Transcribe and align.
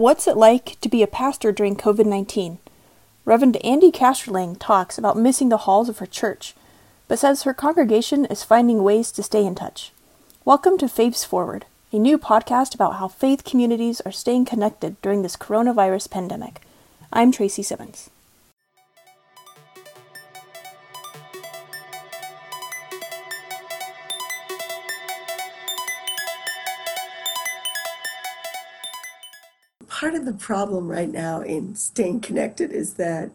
What's 0.00 0.26
it 0.26 0.38
like 0.38 0.80
to 0.80 0.88
be 0.88 1.02
a 1.02 1.06
pastor 1.06 1.52
during 1.52 1.76
COVID 1.76 2.06
19? 2.06 2.56
Reverend 3.26 3.58
Andy 3.62 3.92
CastroLang 3.92 4.56
talks 4.58 4.96
about 4.96 5.18
missing 5.18 5.50
the 5.50 5.66
halls 5.68 5.90
of 5.90 5.98
her 5.98 6.06
church, 6.06 6.54
but 7.06 7.18
says 7.18 7.42
her 7.42 7.52
congregation 7.52 8.24
is 8.24 8.42
finding 8.42 8.82
ways 8.82 9.12
to 9.12 9.22
stay 9.22 9.44
in 9.44 9.54
touch. 9.54 9.92
Welcome 10.46 10.78
to 10.78 10.86
FāVS 10.86 11.26
Forward, 11.26 11.66
a 11.92 11.98
new 11.98 12.16
podcast 12.16 12.74
about 12.74 12.94
how 12.94 13.08
faith 13.08 13.44
communities 13.44 14.00
are 14.06 14.10
staying 14.10 14.46
connected 14.46 14.98
during 15.02 15.20
this 15.20 15.36
coronavirus 15.36 16.10
pandemic. 16.10 16.62
I'm 17.12 17.30
Tracy 17.30 17.62
Simmons. 17.62 18.08
Problem 30.40 30.88
right 30.88 31.10
now 31.10 31.42
in 31.42 31.74
staying 31.76 32.20
connected 32.20 32.72
is 32.72 32.94
that 32.94 33.30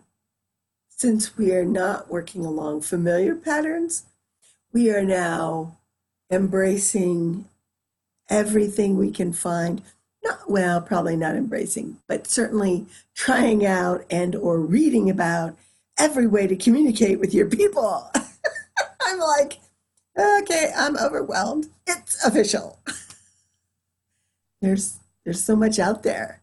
since 0.90 1.38
we 1.38 1.52
are 1.54 1.66
not 1.66 2.09
working 2.09 2.45
along 2.45 2.81
familiar 2.81 3.36
patterns, 3.36 4.05
we 4.73 4.90
are 4.91 5.04
now 5.04 5.78
embracing 6.31 7.45
everything 8.30 8.98
we 8.98 9.12
can 9.12 9.31
find. 9.31 9.81
Not 10.23 10.50
well 10.50 10.81
probably 10.81 11.16
not 11.16 11.36
embracing 11.36 11.98
but 12.08 12.26
certainly 12.26 12.88
trying 13.14 13.64
out 13.64 14.03
and 14.09 14.36
or 14.36 14.59
reading 14.59 15.08
about 15.08 15.56
every 16.00 16.26
way 16.26 16.48
to 16.48 16.56
communicate 16.56 17.20
with 17.20 17.31
your 17.34 17.48
people. 17.48 18.09
I'm 19.02 19.20
like 19.20 19.59
okay 20.17 20.72
i'm 20.76 20.98
overwhelmed. 20.98 21.67
It's 21.86 22.26
official. 22.26 22.80
There's 24.62 24.98
there's 25.23 25.44
so 25.44 25.56
much 25.56 25.78
out 25.78 26.02
there 26.02 26.42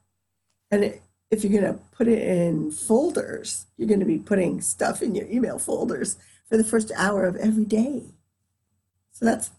and 0.72 0.98
if 1.30 1.44
you're 1.44 1.60
going 1.60 1.72
to 1.72 1.80
put 1.92 2.08
it 2.08 2.26
in 2.26 2.70
folders, 2.70 3.66
you're 3.76 3.88
going 3.88 4.00
to 4.00 4.06
be 4.06 4.18
putting 4.18 4.60
stuff 4.62 5.02
in 5.02 5.14
your 5.14 5.26
email 5.26 5.58
folders 5.58 6.16
for 6.48 6.56
the 6.56 6.64
first 6.64 6.90
hour 6.96 7.24
of 7.26 7.36
every 7.36 7.66
day. 7.66 8.04
So 9.12 9.26
that's 9.26 9.50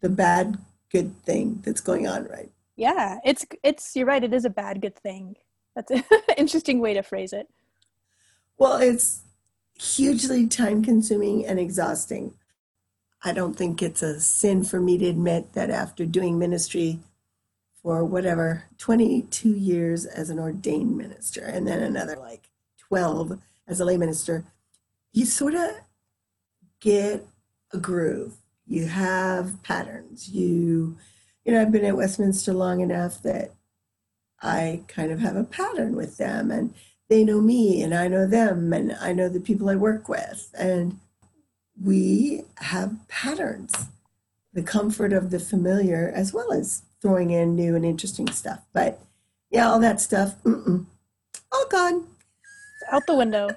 the 0.00 0.08
bad 0.08 0.58
good 0.90 1.22
thing 1.24 1.60
that's 1.64 1.82
going 1.82 2.08
on, 2.08 2.24
right? 2.24 2.50
Yeah, 2.76 3.18
it's 3.24 3.46
it's 3.62 3.94
you're 3.94 4.06
right, 4.06 4.24
it 4.24 4.34
is 4.34 4.44
a 4.44 4.50
bad 4.50 4.80
good 4.80 4.96
thing. 4.96 5.36
That's 5.76 5.90
an 5.90 6.02
interesting 6.36 6.80
way 6.80 6.94
to 6.94 7.02
phrase 7.02 7.32
it. 7.32 7.48
Well, 8.58 8.78
it's 8.78 9.22
hugely 9.78 10.46
time 10.46 10.82
consuming 10.82 11.46
and 11.46 11.58
exhausting. 11.58 12.34
I 13.22 13.32
don't 13.32 13.54
think 13.54 13.82
it's 13.82 14.02
a 14.02 14.20
sin 14.20 14.64
for 14.64 14.80
me 14.80 14.98
to 14.98 15.06
admit 15.06 15.52
that 15.52 15.70
after 15.70 16.04
doing 16.04 16.38
ministry 16.38 17.00
for 17.84 18.04
whatever 18.04 18.64
22 18.78 19.50
years 19.50 20.06
as 20.06 20.30
an 20.30 20.40
ordained 20.40 20.96
minister 20.96 21.42
and 21.42 21.68
then 21.68 21.80
another 21.82 22.16
like 22.16 22.50
12 22.78 23.38
as 23.68 23.78
a 23.78 23.84
lay 23.84 23.96
minister 23.96 24.44
you 25.12 25.24
sort 25.24 25.54
of 25.54 25.70
get 26.80 27.24
a 27.72 27.78
groove. 27.78 28.34
You 28.66 28.86
have 28.86 29.62
patterns. 29.62 30.28
You 30.28 30.96
you 31.44 31.52
know 31.52 31.60
i've 31.60 31.70
been 31.70 31.84
at 31.84 31.96
westminster 31.96 32.54
long 32.54 32.80
enough 32.80 33.22
that 33.22 33.52
i 34.40 34.82
kind 34.88 35.12
of 35.12 35.20
have 35.20 35.36
a 35.36 35.44
pattern 35.44 35.94
with 35.94 36.16
them 36.16 36.50
and 36.50 36.72
they 37.10 37.22
know 37.22 37.38
me 37.38 37.82
and 37.82 37.94
i 37.94 38.08
know 38.08 38.26
them 38.26 38.72
and 38.72 38.96
i 38.98 39.12
know 39.12 39.28
the 39.28 39.40
people 39.40 39.68
i 39.68 39.76
work 39.76 40.08
with 40.08 40.50
and 40.58 40.98
we 41.80 42.42
have 42.58 42.96
patterns. 43.08 43.86
The 44.52 44.62
comfort 44.62 45.12
of 45.12 45.30
the 45.30 45.40
familiar 45.40 46.12
as 46.14 46.32
well 46.32 46.52
as 46.52 46.82
throwing 47.04 47.30
in 47.30 47.54
new 47.54 47.76
and 47.76 47.84
interesting 47.84 48.28
stuff. 48.28 48.60
But 48.72 48.98
yeah, 49.50 49.68
all 49.68 49.78
that 49.80 50.00
stuff, 50.00 50.42
mm-mm, 50.42 50.86
all 51.52 51.66
gone. 51.70 52.06
Out 52.90 53.02
the 53.06 53.14
window. 53.14 53.50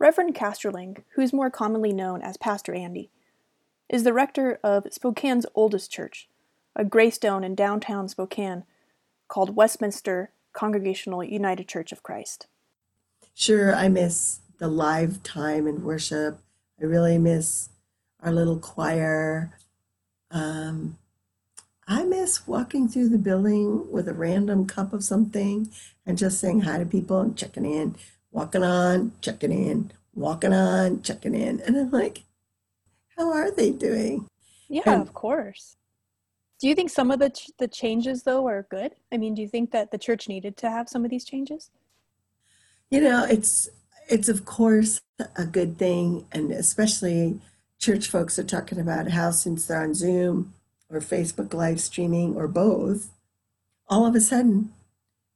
Reverend 0.00 0.34
CastroLang, 0.34 1.04
who's 1.14 1.32
more 1.32 1.50
commonly 1.50 1.92
known 1.92 2.20
as 2.22 2.36
Pastor 2.36 2.74
Andy, 2.74 3.10
is 3.88 4.02
the 4.02 4.12
rector 4.12 4.58
of 4.64 4.92
Spokane's 4.92 5.46
oldest 5.54 5.92
church, 5.92 6.28
a 6.74 6.84
graystone 6.84 7.44
in 7.44 7.54
downtown 7.54 8.08
Spokane 8.08 8.64
called 9.28 9.56
Westminster 9.56 10.32
Congregational 10.52 11.22
United 11.22 11.68
Church 11.68 11.92
of 11.92 12.02
Christ. 12.02 12.48
Sure, 13.34 13.74
I 13.74 13.88
miss 13.88 14.40
the 14.58 14.68
live 14.68 15.22
time 15.22 15.66
and 15.66 15.84
worship. 15.84 16.40
I 16.80 16.84
really 16.84 17.18
miss 17.18 17.68
our 18.20 18.32
little 18.32 18.58
choir. 18.58 19.52
Um, 20.30 20.98
I 21.88 22.04
miss 22.04 22.46
walking 22.46 22.88
through 22.88 23.10
the 23.10 23.18
building 23.18 23.90
with 23.92 24.08
a 24.08 24.14
random 24.14 24.66
cup 24.66 24.92
of 24.92 25.04
something 25.04 25.70
and 26.04 26.18
just 26.18 26.40
saying 26.40 26.62
hi 26.62 26.78
to 26.78 26.86
people 26.86 27.20
and 27.20 27.36
checking 27.36 27.64
in, 27.64 27.94
walking 28.32 28.64
on, 28.64 29.12
checking 29.20 29.52
in, 29.52 29.92
walking 30.14 30.52
on, 30.52 31.02
checking 31.02 31.34
in. 31.34 31.60
And 31.60 31.76
I'm 31.76 31.90
like, 31.90 32.24
how 33.16 33.32
are 33.32 33.52
they 33.52 33.70
doing? 33.70 34.26
Yeah, 34.68 34.82
and, 34.86 35.02
of 35.02 35.14
course. 35.14 35.76
Do 36.58 36.68
you 36.68 36.74
think 36.74 36.90
some 36.90 37.10
of 37.10 37.20
the 37.20 37.30
ch- 37.30 37.50
the 37.58 37.68
changes 37.68 38.24
though 38.24 38.46
are 38.48 38.66
good? 38.68 38.92
I 39.12 39.16
mean, 39.16 39.34
do 39.34 39.42
you 39.42 39.48
think 39.48 39.70
that 39.70 39.90
the 39.90 39.98
church 39.98 40.28
needed 40.28 40.56
to 40.58 40.70
have 40.70 40.88
some 40.88 41.04
of 41.04 41.10
these 41.10 41.24
changes? 41.24 41.70
You 42.90 43.00
know, 43.00 43.24
it's 43.24 43.68
it's 44.08 44.28
of 44.28 44.44
course 44.44 45.00
a 45.36 45.44
good 45.44 45.78
thing 45.78 46.26
and 46.32 46.50
especially 46.50 47.40
church 47.78 48.08
folks 48.08 48.38
are 48.38 48.44
talking 48.44 48.80
about 48.80 49.10
how 49.10 49.30
since 49.30 49.66
they're 49.66 49.82
on 49.82 49.94
Zoom 49.94 50.54
or 50.90 51.00
Facebook 51.00 51.52
live 51.52 51.80
streaming 51.80 52.34
or 52.36 52.48
both, 52.48 53.10
all 53.88 54.06
of 54.06 54.14
a 54.14 54.20
sudden, 54.20 54.72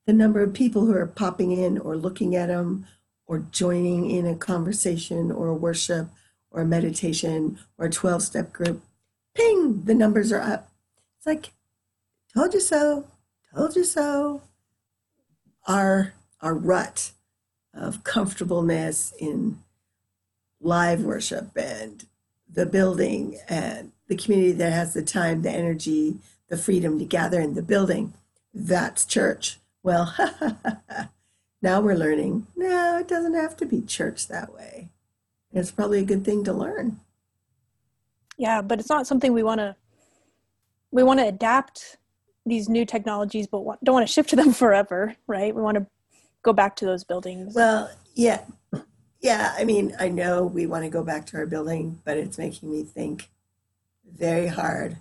the 0.06 0.12
number 0.12 0.42
of 0.42 0.54
people 0.54 0.86
who 0.86 0.96
are 0.96 1.06
popping 1.06 1.52
in 1.52 1.78
or 1.78 1.96
looking 1.96 2.34
at 2.34 2.48
them 2.48 2.86
or 3.26 3.46
joining 3.50 4.10
in 4.10 4.26
a 4.26 4.34
conversation 4.34 5.30
or 5.30 5.48
a 5.48 5.54
worship 5.54 6.08
or 6.50 6.62
a 6.62 6.66
meditation 6.66 7.58
or 7.78 7.86
a 7.86 7.90
12 7.90 8.22
step 8.22 8.52
group, 8.52 8.82
ping, 9.34 9.84
the 9.84 9.94
numbers 9.94 10.32
are 10.32 10.40
up. 10.40 10.72
It's 11.16 11.26
like, 11.26 11.52
told 12.34 12.54
you 12.54 12.60
so, 12.60 13.06
told 13.54 13.76
you 13.76 13.84
so. 13.84 14.42
Our, 15.68 16.14
our 16.40 16.54
rut 16.54 17.12
of 17.72 18.02
comfortableness 18.02 19.12
in 19.20 19.58
live 20.60 21.02
worship 21.02 21.56
and 21.56 22.06
the 22.52 22.66
building 22.66 23.38
and 23.48 23.92
the 24.10 24.16
community 24.16 24.50
that 24.50 24.72
has 24.72 24.92
the 24.92 25.02
time, 25.02 25.42
the 25.42 25.50
energy, 25.50 26.18
the 26.48 26.58
freedom 26.58 26.98
to 26.98 27.04
gather 27.04 27.40
in 27.40 27.54
the 27.54 27.62
building. 27.62 28.12
That's 28.52 29.04
church. 29.04 29.60
Well, 29.84 30.12
now 31.62 31.80
we're 31.80 31.94
learning. 31.94 32.48
No, 32.56 32.98
it 32.98 33.06
doesn't 33.06 33.34
have 33.34 33.56
to 33.58 33.66
be 33.66 33.80
church 33.80 34.26
that 34.26 34.52
way. 34.52 34.88
It's 35.52 35.70
probably 35.70 36.00
a 36.00 36.04
good 36.04 36.24
thing 36.24 36.42
to 36.42 36.52
learn. 36.52 36.98
Yeah, 38.36 38.62
but 38.62 38.80
it's 38.80 38.88
not 38.88 39.06
something 39.06 39.32
we 39.32 39.44
want 39.44 39.60
to. 39.60 39.76
We 40.90 41.04
want 41.04 41.20
to 41.20 41.28
adapt 41.28 41.96
these 42.44 42.68
new 42.68 42.84
technologies, 42.84 43.46
but 43.46 43.62
don't 43.84 43.94
want 43.94 44.06
to 44.08 44.12
shift 44.12 44.30
to 44.30 44.36
them 44.36 44.52
forever, 44.62 45.14
right? 45.28 45.54
We 45.54 45.62
want 45.62 45.76
to 45.76 45.86
go 46.42 46.52
back 46.52 46.74
to 46.76 46.84
those 46.84 47.04
buildings. 47.04 47.54
Well, 47.54 47.88
yeah, 48.16 48.40
yeah, 49.20 49.54
I 49.56 49.62
mean, 49.62 49.94
I 50.00 50.08
know 50.08 50.42
we 50.42 50.66
want 50.66 50.82
to 50.82 50.90
go 50.90 51.04
back 51.04 51.26
to 51.26 51.36
our 51.36 51.46
building, 51.46 52.00
but 52.04 52.16
it's 52.16 52.38
making 52.38 52.72
me 52.72 52.82
think 52.82 53.28
very 54.16 54.48
hard 54.48 54.98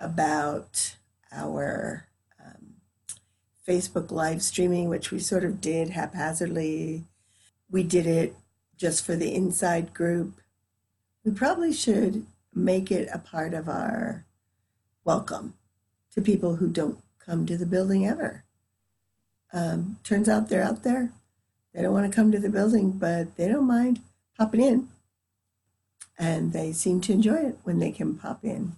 about 0.00 0.96
our 1.30 2.08
um, 2.44 2.74
Facebook 3.66 4.10
live 4.10 4.42
streaming, 4.42 4.88
which 4.88 5.10
we 5.10 5.18
sort 5.18 5.44
of 5.44 5.60
did 5.60 5.90
haphazardly. 5.90 7.04
We 7.70 7.82
did 7.82 8.06
it 8.06 8.34
just 8.76 9.04
for 9.04 9.16
the 9.16 9.34
inside 9.34 9.94
group. 9.94 10.40
We 11.24 11.32
probably 11.32 11.72
should 11.72 12.26
make 12.54 12.90
it 12.90 13.08
a 13.12 13.18
part 13.18 13.54
of 13.54 13.68
our 13.68 14.26
welcome 15.04 15.54
to 16.14 16.20
people 16.20 16.56
who 16.56 16.68
don't 16.68 16.98
come 17.18 17.46
to 17.46 17.56
the 17.56 17.66
building 17.66 18.06
ever. 18.06 18.44
Um, 19.52 19.98
turns 20.02 20.28
out 20.28 20.48
they're 20.48 20.62
out 20.62 20.82
there 20.82 21.12
they 21.72 21.82
don't 21.82 21.92
want 21.92 22.10
to 22.10 22.14
come 22.14 22.30
to 22.32 22.38
the 22.38 22.50
building, 22.50 22.92
but 22.92 23.36
they 23.36 23.48
don't 23.48 23.66
mind 23.66 24.00
popping 24.36 24.60
in. 24.60 24.88
And 26.18 26.52
they 26.52 26.72
seem 26.72 27.00
to 27.02 27.12
enjoy 27.12 27.36
it 27.36 27.58
when 27.64 27.78
they 27.78 27.90
can 27.90 28.14
pop 28.14 28.44
in. 28.44 28.76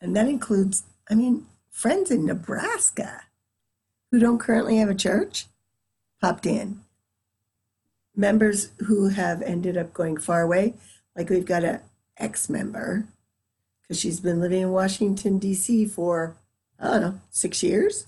And 0.00 0.14
that 0.16 0.28
includes, 0.28 0.84
I 1.10 1.14
mean, 1.14 1.46
friends 1.70 2.10
in 2.10 2.26
Nebraska 2.26 3.22
who 4.10 4.18
don't 4.18 4.38
currently 4.38 4.78
have 4.78 4.88
a 4.88 4.94
church 4.94 5.46
popped 6.20 6.46
in. 6.46 6.80
Members 8.14 8.70
who 8.86 9.08
have 9.08 9.40
ended 9.42 9.76
up 9.76 9.94
going 9.94 10.16
far 10.16 10.42
away, 10.42 10.74
like 11.16 11.30
we've 11.30 11.46
got 11.46 11.64
an 11.64 11.80
ex 12.16 12.48
member, 12.50 13.06
because 13.82 13.98
she's 13.98 14.20
been 14.20 14.40
living 14.40 14.62
in 14.62 14.70
Washington, 14.70 15.38
D.C. 15.38 15.86
for, 15.86 16.36
I 16.78 16.88
don't 16.88 17.00
know, 17.00 17.20
six 17.30 17.62
years. 17.62 18.06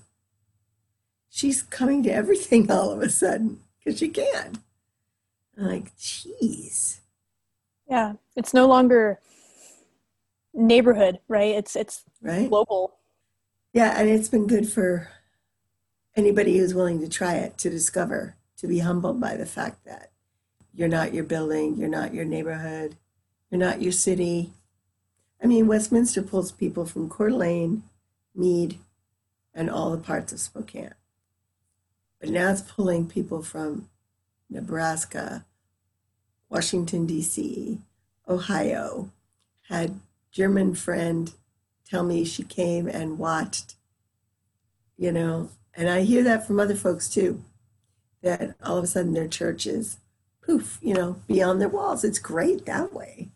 She's 1.31 1.62
coming 1.62 2.02
to 2.02 2.10
everything 2.10 2.70
all 2.70 2.90
of 2.90 3.00
a 3.00 3.08
sudden 3.08 3.60
because 3.78 3.99
she 3.99 4.08
can. 4.08 4.58
I'm 5.56 5.66
like, 5.66 5.96
geez. 5.96 7.00
Yeah, 7.88 8.14
it's 8.37 8.55
no 8.55 8.67
longer 8.67 9.20
neighborhood, 10.55 11.19
right? 11.29 11.55
It's 11.55 11.76
it's 11.76 12.05
right 12.20 12.49
global. 12.49 12.96
Yeah, 13.73 13.99
and 13.99 14.08
it's 14.08 14.29
been 14.29 14.46
good 14.46 14.70
for 14.70 15.08
anybody 16.14 16.58
who's 16.58 16.75
willing 16.75 17.00
to 17.00 17.08
try 17.08 17.34
it 17.34 17.56
to 17.58 17.70
discover, 17.70 18.37
to 18.58 18.67
be 18.67 18.81
humbled 18.81 19.20
by 19.20 19.37
the 19.37 19.46
fact 19.46 19.84
that 19.87 20.11
you're 20.75 20.88
not 20.88 21.14
your 21.14 21.25
building, 21.25 21.76
you're 21.76 21.88
not 21.88 22.14
your 22.14 22.25
neighborhood, 22.25 22.96
you're 23.50 23.58
not 23.61 23.81
your 23.82 23.93
city. 23.93 24.50
I 25.43 25.46
mean, 25.46 25.67
Westminster 25.67 26.23
pulls 26.23 26.52
people 26.52 26.87
from 26.87 27.08
Coeur 27.08 27.31
d'Alene, 27.31 27.82
Mead, 28.35 28.78
and 29.55 29.70
all 29.70 29.90
the 29.90 29.99
parts 29.99 30.32
of 30.32 30.40
Spokane. 30.40 30.94
But 32.20 32.31
now 32.31 32.50
it's 32.50 32.62
pulling 32.62 33.08
people 33.08 33.43
from 33.43 33.88
Nebraska, 34.49 35.44
Washington, 36.49 37.06
D.C., 37.06 37.81
Ohio. 38.32 39.11
Had 39.69 40.00
German 40.31 40.75
friend 40.75 41.32
tell 41.88 42.02
me 42.02 42.25
she 42.25 42.43
came 42.43 42.87
and 42.87 43.19
watched, 43.19 43.76
you 44.96 45.12
know, 45.12 45.50
and 45.75 45.88
I 45.88 46.02
hear 46.02 46.23
that 46.25 46.46
from 46.46 46.61
other 46.61 46.75
folks 46.75 47.08
too, 47.08 47.43
that 48.23 48.55
all 48.64 48.79
of 48.79 48.84
a 48.84 48.87
sudden 48.87 49.12
their 49.12 49.29
church 49.29 49.67
is 49.67 49.99
poof, 50.44 50.79
you 50.82 50.94
know, 50.94 51.17
beyond 51.26 51.61
their 51.61 51.69
walls. 51.69 52.05
It's 52.05 52.19
great 52.19 52.67
that 52.67 52.93
way. 52.93 53.31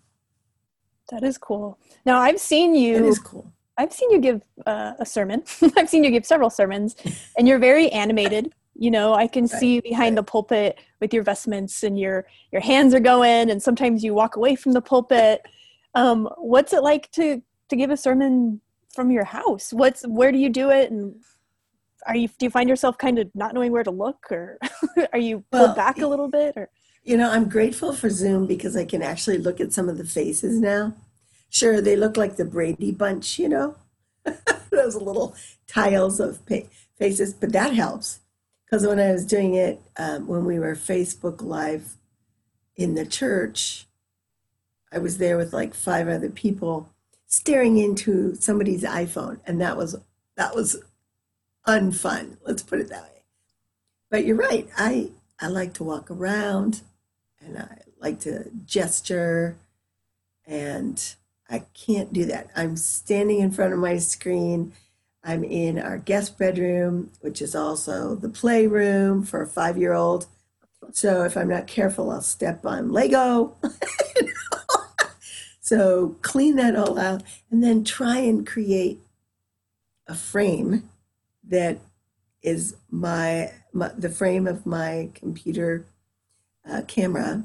That 1.11 1.23
is 1.23 1.39
cool. 1.39 1.79
Now 2.05 2.19
I've 2.19 2.41
seen 2.41 2.75
you. 2.75 2.97
It 2.97 3.05
is 3.05 3.19
cool. 3.19 3.53
I've 3.79 3.93
seen 3.93 4.11
you 4.11 4.19
give 4.19 4.43
uh, 4.65 4.95
a 4.99 5.07
sermon. 5.07 5.45
I've 5.77 5.89
seen 5.89 6.03
you 6.03 6.11
give 6.11 6.27
several 6.27 6.51
sermons, 6.51 6.97
and 7.37 7.47
you're 7.47 7.59
very 7.59 7.91
animated. 7.91 8.55
You 8.79 8.91
know, 8.91 9.15
I 9.15 9.27
can 9.27 9.45
right, 9.45 9.61
see 9.61 9.81
behind 9.81 10.17
right. 10.17 10.25
the 10.25 10.31
pulpit 10.31 10.79
with 11.01 11.15
your 11.15 11.23
vestments, 11.23 11.83
and 11.83 11.99
your 11.99 12.27
your 12.53 12.61
hands 12.61 12.95
are 12.95 13.01
going, 13.01 13.51
and 13.51 13.63
sometimes 13.63 14.05
you 14.05 14.13
walk 14.13 14.37
away 14.37 14.55
from 14.55 14.73
the 14.73 14.83
pulpit. 14.83 15.43
Um, 15.95 16.29
what's 16.37 16.73
it 16.73 16.83
like 16.83 17.11
to 17.13 17.43
to 17.71 17.77
give 17.77 17.91
a 17.91 17.97
sermon 17.97 18.61
from 18.95 19.11
your 19.11 19.25
house? 19.25 19.73
What's 19.73 20.03
where 20.07 20.31
do 20.31 20.39
you 20.39 20.51
do 20.51 20.71
it, 20.71 20.91
and 20.91 21.15
are 22.07 22.17
you 22.17 22.29
do 22.29 22.47
you 22.47 22.51
find 22.51 22.69
yourself 22.69 22.99
kind 22.99 23.19
of 23.19 23.31
not 23.35 23.55
knowing 23.55 23.73
where 23.73 23.85
to 23.85 23.91
look, 23.91 24.27
or 24.31 24.59
are 25.13 25.19
you 25.19 25.45
pulled 25.51 25.69
well, 25.69 25.75
back 25.75 25.99
a 25.99 26.07
little 26.07 26.29
bit, 26.29 26.55
or? 26.57 26.69
You 27.03 27.17
know, 27.17 27.31
I'm 27.31 27.49
grateful 27.49 27.93
for 27.93 28.11
Zoom 28.11 28.47
because 28.47 28.77
I 28.77 28.85
can 28.85 29.01
actually 29.01 29.39
look 29.39 29.61
at 29.61 29.73
some 29.73 29.89
of 29.89 29.97
the 29.97 30.05
faces 30.05 30.61
now. 30.61 30.95
Sure, 31.49 31.81
they 31.81 31.95
look 31.95 32.17
like 32.17 32.37
the 32.37 32.45
Brady 32.45 32.91
Bunch, 32.91 33.39
you 33.39 33.49
know, 33.49 33.77
those 34.71 34.97
little 34.97 35.35
tiles 35.69 36.19
of 36.19 36.41
faces, 36.99 37.33
but 37.33 37.53
that 37.53 37.73
helps 37.73 38.19
because 38.67 38.87
when 38.87 38.99
I 38.99 39.13
was 39.13 39.25
doing 39.25 39.55
it, 39.55 39.81
um, 39.97 40.27
when 40.27 40.45
we 40.45 40.59
were 40.59 40.75
Facebook 40.75 41.41
Live 41.41 41.97
in 42.75 42.95
the 42.95 43.07
church, 43.07 43.87
I 44.93 44.99
was 44.99 45.19
there 45.19 45.37
with 45.37 45.53
like 45.53 45.75
five 45.75 46.09
other 46.09 46.31
people 46.31 46.91
staring 47.27 47.79
into 47.79 48.35
somebody's 48.35 48.83
iPhone, 48.83 49.41
and 49.47 49.61
that 49.61 49.77
was 49.77 49.97
that 50.37 50.55
was 50.55 50.83
unfun. 51.67 52.37
Let's 52.45 52.63
put 52.63 52.81
it 52.81 52.89
that 52.89 53.05
way. 53.05 53.25
But 54.11 54.25
you're 54.25 54.37
right. 54.37 54.69
I 54.77 55.11
I 55.41 55.49
like 55.49 55.75
to 55.75 55.85
walk 55.85 56.11
around 56.11 56.83
and 57.41 57.59
I 57.59 57.83
like 58.01 58.21
to 58.21 58.51
gesture, 58.65 59.57
and 60.45 61.15
I 61.49 61.61
can't 61.75 62.13
do 62.13 62.25
that. 62.27 62.51
I'm 62.57 62.77
standing 62.77 63.41
in 63.41 63.53
front 63.53 63.73
of 63.73 63.79
my 63.79 63.99
screen. 63.99 64.73
I'm 65.27 65.43
in 65.43 65.77
our 65.81 65.99
guest 65.99 66.39
bedroom, 66.39 67.11
which 67.21 67.43
is 67.43 67.57
also 67.57 68.15
the 68.15 68.29
playroom 68.29 69.25
for 69.25 69.43
a 69.43 69.47
five 69.47 69.77
year 69.77 69.93
old. 69.93 70.27
So 70.93 71.25
if 71.25 71.37
I'm 71.37 71.49
not 71.49 71.67
careful, 71.67 72.13
I'll 72.13 72.23
step 72.23 72.65
on 72.65 72.93
Lego. 72.93 73.57
so 75.61 76.17
clean 76.23 76.55
that 76.57 76.77
all 76.77 76.97
out 76.97 77.25
and 77.51 77.63
then 77.63 77.83
try 77.83 78.19
and 78.19 78.47
create 78.47 79.01
a 80.07 80.15
frame 80.15 80.89
that 81.43 81.81
is 82.41 82.77
my, 82.89 83.51
my 83.73 83.91
the 83.99 84.11
frame 84.11 84.47
of 84.47 84.65
my 84.65 85.11
computer 85.13 85.87
uh, 86.71 86.83
camera 86.87 87.45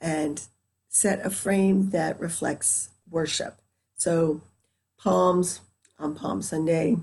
and 0.00 0.42
set 0.88 1.26
a 1.26 1.30
frame 1.30 1.90
that 1.90 2.20
reflects 2.20 2.90
worship. 3.10 3.58
So, 3.96 4.42
palms 4.96 5.60
on 5.98 6.14
Palm 6.14 6.42
Sunday, 6.42 6.96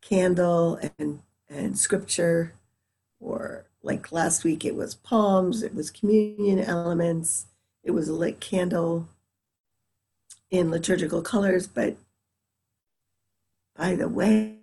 candle 0.00 0.78
and, 0.98 1.20
and 1.48 1.78
scripture, 1.78 2.54
or 3.20 3.64
like 3.82 4.12
last 4.12 4.44
week 4.44 4.64
it 4.64 4.74
was 4.74 4.94
palms, 4.94 5.62
it 5.62 5.74
was 5.74 5.90
communion 5.90 6.58
elements, 6.60 7.46
it 7.82 7.90
was 7.92 8.08
a 8.08 8.12
lit 8.12 8.40
candle 8.40 9.08
in 10.50 10.70
liturgical 10.70 11.22
colors. 11.22 11.66
But 11.66 11.96
by 13.76 13.94
the 13.94 14.08
way, 14.08 14.58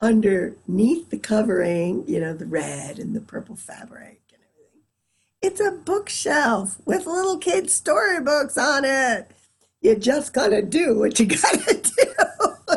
underneath 0.00 1.10
the 1.10 1.18
covering, 1.18 2.04
you 2.06 2.20
know, 2.20 2.34
the 2.34 2.46
red 2.46 2.98
and 2.98 3.14
the 3.14 3.20
purple 3.20 3.56
fabric 3.56 4.20
and 4.32 4.42
everything. 4.50 4.82
It's 5.42 5.60
a 5.60 5.70
bookshelf 5.70 6.78
with 6.84 7.06
little 7.06 7.38
kids' 7.38 7.74
storybooks 7.74 8.56
on 8.56 8.84
it. 8.84 9.30
You 9.80 9.96
just 9.96 10.32
gotta 10.32 10.62
do 10.62 10.98
what 10.98 11.18
you 11.18 11.26
gotta 11.42 11.74
do. 11.74 12.76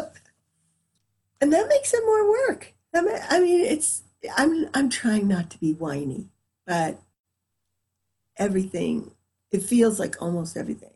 and 1.42 1.54
that 1.54 1.68
makes 1.68 1.94
it 1.94 2.04
more 2.06 2.30
work. 2.30 2.74
I 2.94 3.40
mean, 3.40 3.62
it's, 3.62 4.04
I'm, 4.38 4.68
I'm 4.74 4.90
trying 4.90 5.28
not 5.28 5.50
to 5.51 5.60
be 5.60 5.74
whiny, 5.74 6.30
but 6.66 7.00
everything, 8.38 9.12
it 9.51 9.62
feels 9.62 10.00
like 10.00 10.22
almost 10.22 10.57
everything 10.57 10.90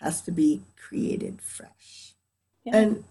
has 0.00 0.20
to 0.22 0.30
be 0.30 0.62
created 0.76 1.40
fresh. 1.42 2.14
Yeah. 2.64 2.76
And 2.76 3.04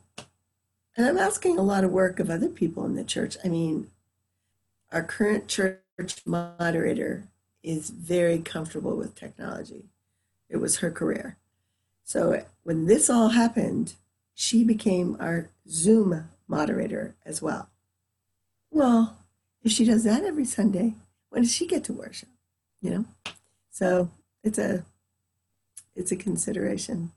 and 0.98 1.06
I'm 1.06 1.18
asking 1.20 1.60
a 1.60 1.64
lot 1.64 1.84
of 1.84 1.92
work 1.92 2.20
of 2.20 2.32
other 2.32 2.50
people 2.50 2.84
in 2.86 2.96
the 2.96 3.04
church. 3.04 3.38
I 3.46 3.50
mean, 3.50 3.92
our 4.92 5.04
current 5.04 5.48
church 5.48 5.80
moderator 6.26 7.26
is 7.62 7.92
very 7.92 8.40
comfortable 8.40 8.96
with 8.98 9.14
technology. 9.14 9.86
It 10.50 10.58
was 10.58 10.78
her 10.78 10.90
career. 10.90 11.38
So 12.08 12.42
when 12.64 12.86
this 12.86 13.10
all 13.10 13.30
happened, 13.30 13.96
she 14.34 14.64
became 14.64 15.18
our 15.20 15.50
Zoom 15.68 16.30
moderator 16.48 17.16
as 17.26 17.42
well. 17.42 17.70
Well, 18.72 19.18
if 19.62 19.74
she 19.74 19.84
does 19.84 20.06
that 20.06 20.24
every 20.24 20.46
Sunday, 20.46 20.94
when 21.32 21.42
does 21.42 21.54
she 21.54 21.68
get 21.68 21.84
to 21.84 21.94
worship? 21.94 22.30
You 22.82 22.92
know? 22.92 23.06
So 23.72 24.10
it's 24.42 24.58
a 24.58 24.86
it's 25.98 26.14
a 26.14 26.16
consideration. 26.16 27.12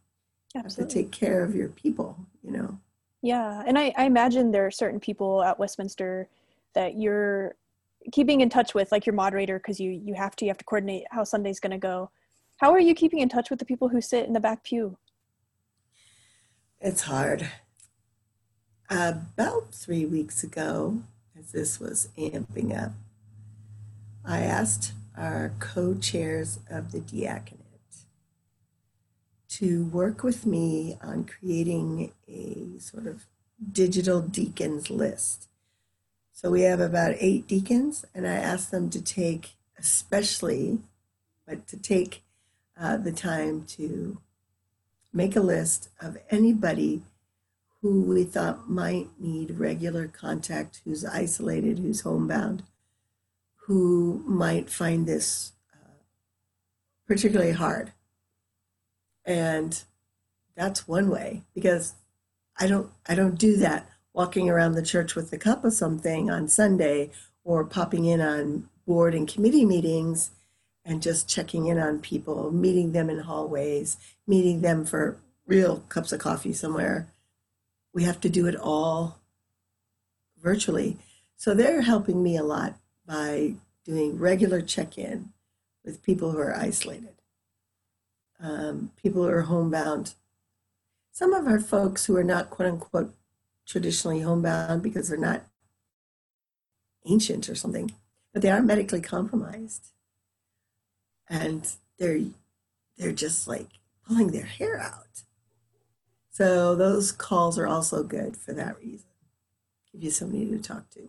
Absolutely. 0.56 0.92
to 0.92 1.02
take 1.02 1.12
care 1.12 1.44
of 1.44 1.54
your 1.54 1.68
people, 1.68 2.16
you 2.42 2.50
know. 2.50 2.80
Yeah, 3.22 3.62
and 3.64 3.78
I, 3.78 3.94
I 3.96 4.06
imagine 4.06 4.50
there 4.50 4.66
are 4.66 4.72
certain 4.72 4.98
people 4.98 5.44
at 5.44 5.56
Westminster 5.60 6.28
that 6.74 6.96
you're 6.96 7.54
keeping 8.10 8.40
in 8.40 8.50
touch 8.50 8.74
with, 8.74 8.90
like 8.90 9.06
your 9.06 9.14
moderator, 9.14 9.60
because 9.60 9.78
you 9.78 9.92
you 9.92 10.14
have 10.14 10.34
to 10.36 10.44
you 10.44 10.50
have 10.50 10.58
to 10.58 10.64
coordinate 10.64 11.04
how 11.12 11.22
Sunday's 11.22 11.60
going 11.60 11.70
to 11.70 11.78
go. 11.78 12.10
How 12.60 12.72
are 12.72 12.78
you 12.78 12.94
keeping 12.94 13.20
in 13.20 13.30
touch 13.30 13.48
with 13.48 13.58
the 13.58 13.64
people 13.64 13.88
who 13.88 14.02
sit 14.02 14.26
in 14.26 14.34
the 14.34 14.38
back 14.38 14.64
pew? 14.64 14.98
It's 16.78 17.00
hard. 17.00 17.48
About 18.90 19.72
three 19.72 20.04
weeks 20.04 20.44
ago, 20.44 21.02
as 21.38 21.52
this 21.52 21.80
was 21.80 22.10
amping 22.18 22.78
up, 22.78 22.92
I 24.26 24.40
asked 24.40 24.92
our 25.16 25.54
co 25.58 25.94
chairs 25.94 26.58
of 26.68 26.92
the 26.92 27.00
diaconate 27.00 28.04
to 29.48 29.86
work 29.86 30.22
with 30.22 30.44
me 30.44 30.98
on 31.02 31.24
creating 31.24 32.12
a 32.28 32.78
sort 32.78 33.06
of 33.06 33.24
digital 33.72 34.20
deacons 34.20 34.90
list. 34.90 35.48
So 36.34 36.50
we 36.50 36.60
have 36.62 36.80
about 36.80 37.14
eight 37.20 37.46
deacons, 37.46 38.04
and 38.14 38.28
I 38.28 38.34
asked 38.34 38.70
them 38.70 38.90
to 38.90 39.00
take, 39.00 39.52
especially, 39.78 40.80
but 41.46 41.66
to 41.68 41.78
take 41.78 42.22
uh, 42.80 42.96
the 42.96 43.12
time 43.12 43.64
to 43.64 44.18
make 45.12 45.36
a 45.36 45.40
list 45.40 45.90
of 46.00 46.16
anybody 46.30 47.02
who 47.82 48.02
we 48.02 48.24
thought 48.24 48.70
might 48.70 49.08
need 49.18 49.58
regular 49.58 50.08
contact, 50.08 50.80
who's 50.84 51.04
isolated, 51.04 51.78
who's 51.78 52.02
homebound, 52.02 52.62
who 53.66 54.22
might 54.26 54.70
find 54.70 55.06
this 55.06 55.52
uh, 55.72 56.02
particularly 57.06 57.52
hard. 57.52 57.92
And 59.24 59.82
that's 60.56 60.88
one 60.88 61.08
way 61.08 61.42
because 61.54 61.94
I 62.58 62.66
don't 62.66 62.90
I 63.06 63.14
don't 63.14 63.38
do 63.38 63.56
that 63.58 63.88
walking 64.12 64.50
around 64.50 64.72
the 64.72 64.82
church 64.82 65.14
with 65.14 65.32
a 65.32 65.38
cup 65.38 65.64
of 65.64 65.72
something 65.72 66.30
on 66.30 66.48
Sunday 66.48 67.10
or 67.44 67.64
popping 67.64 68.04
in 68.04 68.20
on 68.20 68.68
board 68.86 69.14
and 69.14 69.28
committee 69.28 69.64
meetings 69.64 70.30
and 70.84 71.02
just 71.02 71.28
checking 71.28 71.66
in 71.66 71.78
on 71.78 72.00
people, 72.00 72.50
meeting 72.50 72.92
them 72.92 73.10
in 73.10 73.20
hallways, 73.20 73.96
meeting 74.26 74.60
them 74.60 74.84
for 74.84 75.18
real 75.46 75.82
cups 75.88 76.12
of 76.12 76.20
coffee 76.20 76.52
somewhere. 76.52 77.08
We 77.92 78.04
have 78.04 78.20
to 78.20 78.28
do 78.28 78.46
it 78.46 78.56
all 78.56 79.18
virtually. 80.40 80.96
So 81.36 81.54
they're 81.54 81.82
helping 81.82 82.22
me 82.22 82.36
a 82.36 82.42
lot 82.42 82.76
by 83.06 83.54
doing 83.84 84.18
regular 84.18 84.60
check 84.60 84.96
in 84.96 85.30
with 85.84 86.02
people 86.02 86.30
who 86.32 86.38
are 86.38 86.56
isolated 86.56 87.20
um, 88.42 88.90
people 89.00 89.22
who 89.22 89.28
are 89.28 89.42
homebound. 89.42 90.14
Some 91.12 91.32
of 91.32 91.46
our 91.46 91.60
folks 91.60 92.06
who 92.06 92.16
are 92.16 92.24
not 92.24 92.50
quote 92.50 92.68
unquote 92.68 93.14
traditionally 93.66 94.20
homebound 94.20 94.82
because 94.82 95.08
they're 95.08 95.18
not 95.18 95.44
ancient 97.06 97.48
or 97.48 97.54
something, 97.54 97.92
but 98.32 98.42
they 98.42 98.50
are 98.50 98.62
medically 98.62 99.00
compromised. 99.00 99.88
And 101.30 101.66
they're 101.98 102.20
they're 102.98 103.12
just 103.12 103.48
like 103.48 103.68
pulling 104.06 104.32
their 104.32 104.44
hair 104.44 104.78
out. 104.78 105.22
So 106.30 106.74
those 106.74 107.12
calls 107.12 107.58
are 107.58 107.66
also 107.66 108.02
good 108.02 108.36
for 108.36 108.52
that 108.52 108.78
reason. 108.78 109.06
Give 109.92 110.04
you 110.04 110.10
somebody 110.10 110.46
to 110.46 110.58
talk 110.58 110.90
to. 110.90 111.08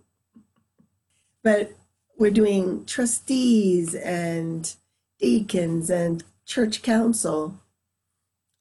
But 1.44 1.74
we're 2.18 2.32
doing 2.32 2.86
trustees 2.86 3.96
and 3.96 4.74
deacons 5.20 5.90
and 5.90 6.24
church 6.46 6.82
council, 6.82 7.60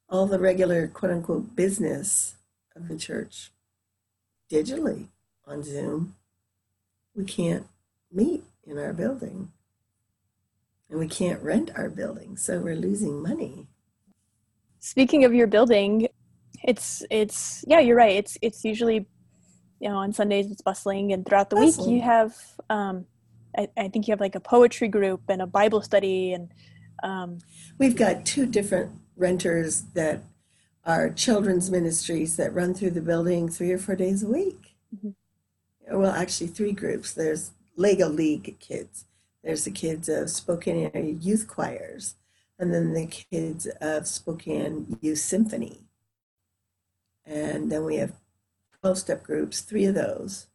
all 0.09 0.25
the 0.25 0.39
regular 0.39 0.87
quote 0.87 1.11
unquote 1.11 1.55
business 1.55 2.35
of 2.75 2.87
the 2.87 2.97
church 2.97 3.51
digitally 4.51 5.07
on 5.45 5.63
Zoom. 5.63 6.15
We 7.15 7.25
can't 7.25 7.67
meet 8.11 8.43
in 8.65 8.77
our 8.77 8.93
building 8.93 9.51
and 10.91 10.99
we 10.99 11.07
can't 11.07 11.41
rent 11.41 11.71
our 11.75 11.89
building, 11.89 12.35
so 12.35 12.59
we're 12.59 12.75
losing 12.75 13.23
money. 13.23 13.67
Speaking 14.81 15.23
of 15.23 15.33
your 15.33 15.47
building, 15.47 16.09
it's 16.63 17.03
it's 17.09 17.63
yeah, 17.65 17.79
you're 17.79 17.95
right. 17.95 18.17
It's 18.17 18.37
it's 18.41 18.63
usually 18.65 19.07
you 19.79 19.89
know 19.89 19.95
on 19.95 20.11
Sundays 20.11 20.51
it's 20.51 20.61
bustling, 20.61 21.13
and 21.13 21.25
throughout 21.25 21.49
the 21.49 21.55
bustling. 21.55 21.87
week 21.87 21.95
you 21.95 22.01
have 22.01 22.35
um, 22.69 23.05
I, 23.57 23.69
I, 23.77 23.87
think 23.87 24.07
you 24.07 24.11
have 24.11 24.19
like 24.19 24.35
a 24.35 24.41
poetry 24.41 24.89
group 24.89 25.21
and 25.29 25.41
a 25.41 25.47
Bible 25.47 25.81
study, 25.81 26.33
and 26.33 26.51
um, 27.03 27.39
we've 27.77 27.95
got 27.95 28.25
two 28.25 28.45
different 28.45 28.91
renters 29.15 29.83
that 29.93 30.23
are 30.85 31.09
children's 31.09 31.71
ministries 31.71 32.35
that 32.35 32.53
run 32.53 32.73
through 32.73 32.91
the 32.91 33.01
building 33.01 33.47
three 33.47 33.71
or 33.71 33.77
four 33.77 33.95
days 33.95 34.23
a 34.23 34.27
week. 34.27 34.75
Mm-hmm. 34.93 35.97
Well, 35.97 36.11
actually, 36.11 36.47
three 36.47 36.73
groups. 36.73 37.13
There's 37.13 37.51
Lego 37.77 38.09
League 38.09 38.59
kids 38.59 39.05
there's 39.43 39.65
the 39.65 39.71
kids 39.71 40.07
of 40.07 40.29
Spokane 40.29 40.91
area 40.93 41.13
youth 41.13 41.47
choirs, 41.47 42.15
and 42.59 42.73
then 42.73 42.93
the 42.93 43.07
kids 43.07 43.67
of 43.81 44.07
Spokane 44.07 44.97
Youth 45.01 45.19
Symphony. 45.19 45.81
And 47.25 47.71
then 47.71 47.85
we 47.85 47.97
have 47.97 48.13
12 48.81 48.99
step 48.99 49.23
groups, 49.23 49.61
three 49.61 49.85
of 49.85 49.95
those, 49.95 50.47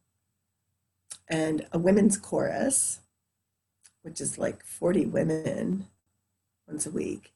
and 1.28 1.66
a 1.72 1.78
women's 1.78 2.16
chorus, 2.16 3.00
which 4.02 4.20
is 4.20 4.38
like 4.38 4.64
40 4.64 5.06
women 5.06 5.86
once 6.68 6.86
a 6.86 6.90
week. 6.90 7.32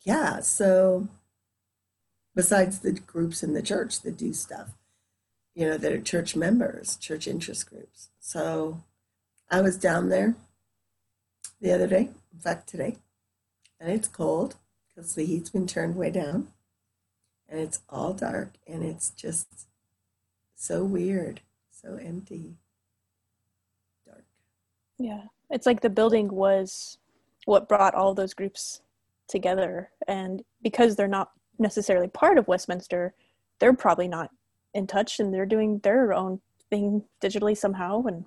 Yeah, 0.00 0.40
so 0.40 1.08
besides 2.34 2.80
the 2.80 2.92
groups 2.92 3.42
in 3.42 3.54
the 3.54 3.62
church 3.62 4.00
that 4.02 4.16
do 4.16 4.32
stuff, 4.32 4.70
you 5.54 5.66
know, 5.66 5.76
that 5.76 5.92
are 5.92 6.00
church 6.00 6.34
members, 6.34 6.96
church 6.96 7.26
interest 7.26 7.68
groups. 7.70 8.08
So 8.20 8.82
I 9.50 9.60
was 9.60 9.76
down 9.76 10.08
there 10.08 10.34
the 11.60 11.72
other 11.72 11.86
day, 11.86 12.10
in 12.32 12.40
fact, 12.40 12.68
today, 12.68 12.96
and 13.80 13.90
it's 13.90 14.08
cold 14.08 14.56
because 14.94 15.14
the 15.14 15.24
heat's 15.24 15.50
been 15.50 15.66
turned 15.66 15.96
way 15.96 16.10
down 16.10 16.48
and 17.48 17.60
it's 17.60 17.80
all 17.88 18.12
dark 18.12 18.54
and 18.66 18.82
it's 18.82 19.10
just 19.10 19.66
so 20.56 20.84
weird, 20.84 21.40
so 21.70 21.96
empty, 21.96 22.54
dark. 24.06 24.24
Yeah, 24.98 25.24
it's 25.50 25.66
like 25.66 25.80
the 25.80 25.90
building 25.90 26.28
was 26.28 26.98
what 27.44 27.68
brought 27.68 27.94
all 27.94 28.14
those 28.14 28.34
groups 28.34 28.80
together. 29.28 29.90
And 30.08 30.42
because 30.62 30.96
they're 30.96 31.08
not 31.08 31.32
necessarily 31.58 32.08
part 32.08 32.38
of 32.38 32.48
Westminster, 32.48 33.14
they're 33.58 33.74
probably 33.74 34.08
not 34.08 34.30
in 34.72 34.86
touch 34.86 35.20
and 35.20 35.32
they're 35.32 35.46
doing 35.46 35.78
their 35.80 36.12
own 36.12 36.40
thing 36.70 37.04
digitally 37.22 37.56
somehow. 37.56 38.02
And 38.02 38.24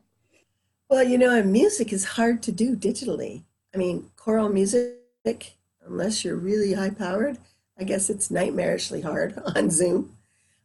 well, 0.89 1.03
you 1.03 1.17
know, 1.17 1.41
music 1.43 1.91
is 1.91 2.05
hard 2.05 2.41
to 2.43 2.51
do 2.51 2.75
digitally. 2.75 3.43
I 3.73 3.77
mean, 3.77 4.09
choral 4.15 4.49
music, 4.49 5.57
unless 5.85 6.23
you're 6.23 6.35
really 6.35 6.73
high 6.73 6.91
powered, 6.91 7.37
I 7.77 7.83
guess 7.83 8.09
it's 8.09 8.29
nightmarishly 8.29 9.03
hard 9.03 9.41
on 9.55 9.69
Zoom. 9.69 10.17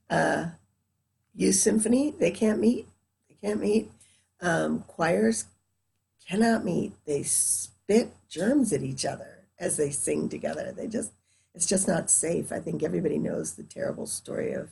Uh, 0.09 0.47
youth 1.35 1.57
symphony, 1.57 2.14
they 2.19 2.31
can't 2.31 2.61
meet. 2.61 2.87
They 3.29 3.37
can't 3.47 3.61
meet. 3.61 3.91
Um, 4.41 4.85
choirs 4.87 5.47
cannot 6.29 6.64
meet. 6.64 6.93
They 7.05 7.23
spit 7.23 8.12
germs 8.29 8.73
at 8.73 8.83
each 8.83 9.05
other 9.05 9.47
as 9.59 9.76
they 9.76 9.91
sing 9.91 10.29
together. 10.29 10.73
They 10.76 10.87
just, 10.87 11.12
it's 11.55 11.67
just 11.67 11.88
not 11.88 12.11
safe. 12.11 12.52
I 12.52 12.61
think 12.61 12.83
everybody 12.83 13.19
knows 13.19 13.55
the 13.55 13.62
terrible 13.62 14.07
story 14.07 14.52
of 14.52 14.71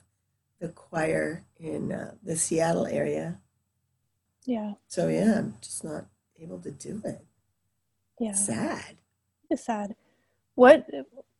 the 0.61 0.69
choir 0.69 1.45
in 1.59 1.93
uh, 1.93 2.13
the 2.23 2.37
Seattle 2.37 2.87
area 2.87 3.39
yeah. 4.45 4.75
So 4.89 5.09
yeah, 5.09 5.39
I'm 5.39 5.57
just 5.61 5.85
not 5.85 6.07
able 6.41 6.59
to 6.61 6.71
do 6.71 7.01
it. 7.05 7.25
Yeah. 8.19 8.31
It's 8.31 8.47
sad. 8.47 8.97
It's 9.49 9.65
sad. 9.65 9.95
What 10.55 10.87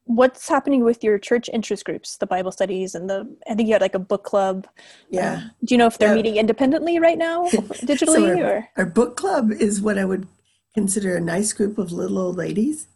what's 0.05 0.49
happening 0.49 0.83
with 0.83 1.05
your 1.05 1.19
church 1.19 1.49
interest 1.53 1.85
groups, 1.85 2.17
the 2.17 2.27
Bible 2.27 2.51
studies 2.51 2.95
and 2.95 3.09
the 3.09 3.29
I 3.49 3.55
think 3.55 3.69
you 3.69 3.75
had 3.75 3.83
like 3.83 3.95
a 3.95 4.01
book 4.01 4.25
club. 4.25 4.67
Yeah. 5.09 5.35
Um, 5.35 5.51
do 5.65 5.75
you 5.75 5.79
know 5.79 5.87
if 5.87 5.99
they're 5.99 6.09
yeah. 6.09 6.15
meeting 6.15 6.37
independently 6.37 6.99
right 6.99 7.19
now, 7.19 7.47
digitally 7.49 8.07
so 8.07 8.39
our, 8.39 8.45
or 8.45 8.69
our 8.77 8.87
book 8.87 9.17
club 9.17 9.53
is 9.53 9.81
what 9.81 9.99
I 9.99 10.05
would 10.05 10.27
consider 10.75 11.17
a 11.17 11.21
nice 11.21 11.53
group 11.53 11.79
of 11.79 11.93
little 11.93 12.19
old 12.19 12.37
ladies. 12.37 12.89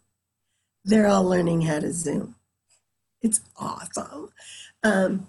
They're 0.85 1.07
all 1.07 1.25
learning 1.25 1.63
how 1.63 1.81
to 1.81 1.93
Zoom. 1.93 2.35
It's 3.23 3.41
awesome. 3.57 4.31
Um, 4.83 5.27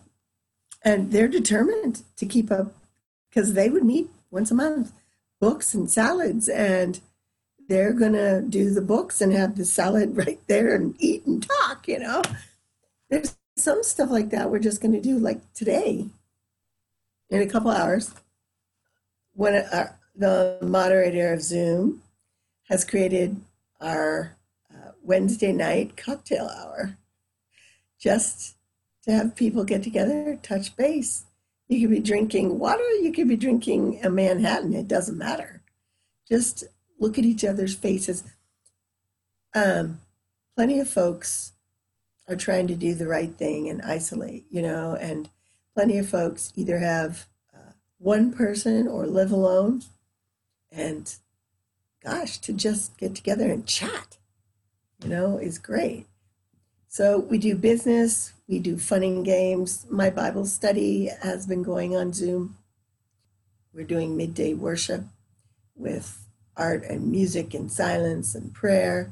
and 0.84 1.12
they're 1.12 1.30
determined 1.30 2.04
to 2.18 2.26
keep 2.26 2.52
up 2.52 2.74
because 3.30 3.54
they 3.54 3.70
would 3.70 3.86
meet 3.86 4.10
once 4.32 4.52
a 4.52 4.56
month, 4.56 4.92
books 5.40 5.74
and 5.74 5.90
salads. 5.90 6.50
And 6.50 7.00
they're 7.68 7.94
going 7.94 8.14
to 8.14 8.42
do 8.42 8.74
the 8.74 8.82
books 8.82 9.22
and 9.22 9.34
have 9.34 9.56
the 9.56 9.66
salad 9.66 10.18
right 10.26 10.40
there 10.48 10.76
and 10.76 10.96
eat 11.00 11.26
and 11.26 11.46
talk, 11.62 11.88
you 11.88 12.00
know. 12.00 12.22
There's 13.10 13.36
some 13.58 13.84
stuff 13.84 14.10
like 14.10 14.32
that 14.32 14.52
we're 14.52 14.60
just 14.60 14.82
going 14.82 14.94
to 14.94 15.02
do 15.02 15.18
like 15.18 15.54
today 15.54 16.08
in 17.30 17.42
a 17.42 17.48
couple 17.48 17.72
hours 17.72 18.14
when 19.34 19.56
our, 19.72 19.98
the 20.16 20.58
moderator 20.62 21.34
of 21.34 21.42
Zoom 21.42 22.02
has 22.70 22.84
created 22.84 23.40
our 23.80 24.36
uh, 24.74 24.92
Wednesday 25.04 25.52
night 25.52 25.98
cocktail 25.98 26.50
hour 26.50 26.98
just 28.00 28.56
to 29.04 29.12
have 29.12 29.36
people 29.36 29.64
get 29.64 29.84
together, 29.84 30.40
touch 30.42 30.76
base, 30.76 31.25
you 31.68 31.82
could 31.82 31.96
be 31.96 32.00
drinking 32.00 32.60
water, 32.60 32.84
you 33.02 33.12
could 33.12 33.28
be 33.28 33.36
drinking 33.36 34.00
a 34.04 34.10
Manhattan, 34.10 34.74
it 34.74 34.88
doesn't 34.88 35.18
matter. 35.18 35.62
Just 36.28 36.64
look 37.00 37.18
at 37.18 37.26
each 37.26 37.44
other's 37.44 37.76
faces. 37.76 38.24
Um, 39.54 40.02
plenty 40.56 40.80
of 40.80 40.90
folks 40.90 41.54
are 42.28 42.36
trying 42.36 42.68
to 42.68 42.76
do 42.76 42.94
the 42.94 43.08
right 43.08 43.36
thing 43.36 43.70
and 43.70 43.82
isolate, 43.82 44.46
you 44.50 44.62
know, 44.62 44.98
and 45.00 45.30
plenty 45.74 45.98
of 45.98 46.10
folks 46.10 46.52
either 46.56 46.80
have 46.80 47.28
uh, 47.54 47.72
one 47.98 48.34
person 48.34 48.88
or 48.88 49.06
live 49.06 49.32
alone. 49.32 49.84
And 50.72 51.14
gosh, 52.04 52.38
to 52.40 52.54
just 52.54 52.98
get 52.98 53.16
together 53.16 53.52
and 53.52 53.66
chat, 53.66 54.18
you 55.04 55.10
know, 55.10 55.38
is 55.38 55.58
great. 55.58 56.08
So 56.88 57.20
we 57.20 57.38
do 57.38 57.56
business, 57.56 58.34
we 58.48 58.60
do 58.60 58.78
fun 58.78 59.04
and 59.04 59.26
games. 59.26 59.86
My 59.90 60.10
Bible 60.10 60.46
study 60.46 61.10
has 61.22 61.48
been 61.48 61.64
going 61.64 61.96
on 61.96 62.14
Zoom. 62.14 62.58
We're 63.74 63.86
doing 63.86 64.16
midday 64.16 64.54
worship 64.54 65.04
with 65.76 66.26
art 66.56 66.84
and 66.86 67.12
music 67.12 67.54
and 67.54 67.72
silence 67.72 68.36
and 68.36 68.54
prayer. 68.54 69.12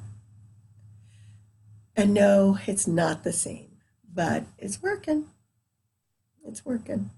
And 1.95 2.13
no, 2.13 2.57
it's 2.65 2.87
not 2.87 3.23
the 3.23 3.33
same, 3.33 3.71
but 4.11 4.45
it's 4.57 4.81
working. 4.81 5.25
It's 6.45 6.65
working. 6.65 7.11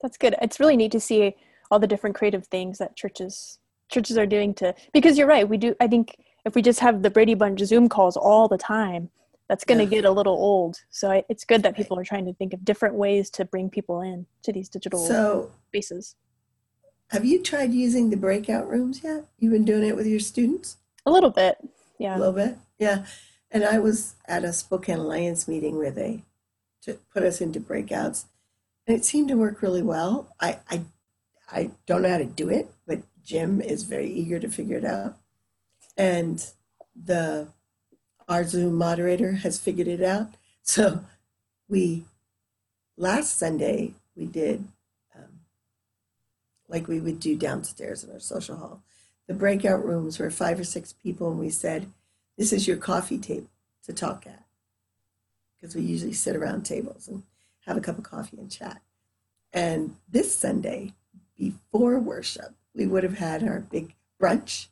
That's 0.00 0.16
good. 0.16 0.36
It's 0.40 0.60
really 0.60 0.76
neat 0.76 0.92
to 0.92 1.00
see 1.00 1.36
all 1.70 1.78
the 1.78 1.86
different 1.86 2.16
creative 2.16 2.46
things 2.46 2.78
that 2.78 2.96
churches 2.96 3.58
churches 3.90 4.18
are 4.18 4.26
doing 4.26 4.52
to 4.52 4.74
because 4.92 5.16
you're 5.16 5.26
right. 5.26 5.48
We 5.48 5.56
do 5.56 5.74
I 5.80 5.86
think 5.86 6.16
if 6.44 6.54
we 6.54 6.62
just 6.62 6.80
have 6.80 7.02
the 7.02 7.10
Brady 7.10 7.34
Bunch 7.34 7.60
Zoom 7.60 7.88
calls 7.88 8.16
all 8.16 8.48
the 8.48 8.58
time, 8.58 9.10
that's 9.48 9.64
going 9.64 9.78
to 9.78 9.84
yeah. 9.84 10.02
get 10.02 10.04
a 10.04 10.10
little 10.10 10.34
old. 10.34 10.76
So 10.90 11.10
I, 11.10 11.24
it's 11.28 11.44
good 11.44 11.62
that 11.62 11.76
people 11.76 11.98
are 11.98 12.04
trying 12.04 12.26
to 12.26 12.34
think 12.34 12.52
of 12.52 12.64
different 12.64 12.94
ways 12.94 13.30
to 13.30 13.44
bring 13.44 13.70
people 13.70 14.00
in 14.00 14.26
to 14.42 14.52
these 14.52 14.68
digital 14.68 15.04
so, 15.06 15.50
spaces. 15.68 16.16
Have 17.10 17.24
you 17.24 17.42
tried 17.42 17.72
using 17.72 18.10
the 18.10 18.16
breakout 18.16 18.68
rooms 18.68 19.02
yet? 19.02 19.24
You've 19.38 19.52
been 19.52 19.64
doing 19.64 19.86
it 19.86 19.96
with 19.96 20.06
your 20.06 20.20
students? 20.20 20.76
A 21.06 21.10
little 21.10 21.30
bit, 21.30 21.56
yeah. 21.98 22.16
A 22.16 22.18
little 22.18 22.34
bit, 22.34 22.58
yeah. 22.78 23.06
And 23.50 23.64
I 23.64 23.78
was 23.78 24.14
at 24.26 24.44
a 24.44 24.52
Spokane 24.52 24.98
Alliance 24.98 25.48
meeting 25.48 25.78
where 25.78 25.90
they 25.90 26.24
put 27.12 27.22
us 27.22 27.40
into 27.40 27.60
breakouts, 27.60 28.26
and 28.86 28.96
it 28.96 29.04
seemed 29.04 29.28
to 29.28 29.36
work 29.36 29.62
really 29.62 29.82
well. 29.82 30.34
I, 30.40 30.58
I, 30.70 30.82
I 31.50 31.70
don't 31.86 32.02
know 32.02 32.10
how 32.10 32.18
to 32.18 32.24
do 32.26 32.50
it, 32.50 32.70
but 32.86 33.00
Jim 33.24 33.62
is 33.62 33.84
very 33.84 34.10
eager 34.10 34.38
to 34.38 34.48
figure 34.48 34.76
it 34.76 34.84
out 34.84 35.16
and 35.98 36.46
the 36.94 37.48
our 38.28 38.44
Zoom 38.44 38.74
moderator 38.74 39.32
has 39.32 39.58
figured 39.58 39.88
it 39.88 40.02
out. 40.02 40.34
So 40.62 41.04
we 41.68 42.04
last 42.96 43.38
Sunday 43.38 43.94
we 44.14 44.26
did 44.26 44.64
um, 45.16 45.40
like 46.68 46.86
we 46.86 47.00
would 47.00 47.20
do 47.20 47.36
downstairs 47.36 48.04
in 48.04 48.10
our 48.10 48.20
social 48.20 48.56
hall. 48.56 48.82
The 49.26 49.34
breakout 49.34 49.84
rooms 49.84 50.18
were 50.18 50.30
five 50.30 50.60
or 50.60 50.64
six 50.64 50.92
people, 50.92 51.30
and 51.30 51.38
we 51.38 51.50
said, 51.50 51.90
"This 52.36 52.52
is 52.52 52.66
your 52.66 52.76
coffee 52.76 53.18
table 53.18 53.50
to 53.84 53.92
talk 53.92 54.26
at," 54.26 54.44
because 55.56 55.74
we 55.74 55.82
usually 55.82 56.12
sit 56.12 56.36
around 56.36 56.62
tables 56.64 57.08
and 57.08 57.22
have 57.66 57.76
a 57.76 57.80
cup 57.80 57.98
of 57.98 58.04
coffee 58.04 58.38
and 58.38 58.50
chat. 58.50 58.82
And 59.52 59.96
this 60.08 60.34
Sunday, 60.34 60.92
before 61.36 61.98
worship, 61.98 62.54
we 62.74 62.86
would 62.86 63.04
have 63.04 63.18
had 63.18 63.42
our 63.42 63.60
big 63.60 63.94
brunch. 64.20 64.68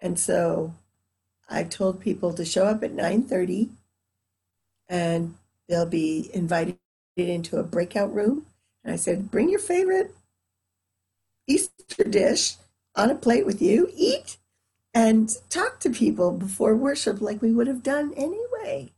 And 0.00 0.18
so 0.18 0.74
I 1.48 1.64
told 1.64 2.00
people 2.00 2.32
to 2.34 2.44
show 2.44 2.66
up 2.66 2.82
at 2.82 2.92
9:30 2.92 3.70
and 4.88 5.34
they'll 5.68 5.86
be 5.86 6.30
invited 6.34 6.78
into 7.16 7.58
a 7.58 7.64
breakout 7.64 8.14
room. 8.14 8.46
And 8.84 8.92
I 8.92 8.96
said, 8.96 9.30
bring 9.30 9.48
your 9.48 9.58
favorite 9.58 10.14
Easter 11.46 12.04
dish 12.04 12.56
on 12.94 13.10
a 13.10 13.14
plate 13.14 13.46
with 13.46 13.60
you, 13.62 13.90
eat, 13.94 14.38
and 14.94 15.34
talk 15.50 15.80
to 15.80 15.90
people 15.90 16.30
before 16.32 16.74
worship 16.76 17.20
like 17.20 17.42
we 17.42 17.52
would 17.52 17.66
have 17.66 17.82
done 17.82 18.12
anyway. 18.16 18.92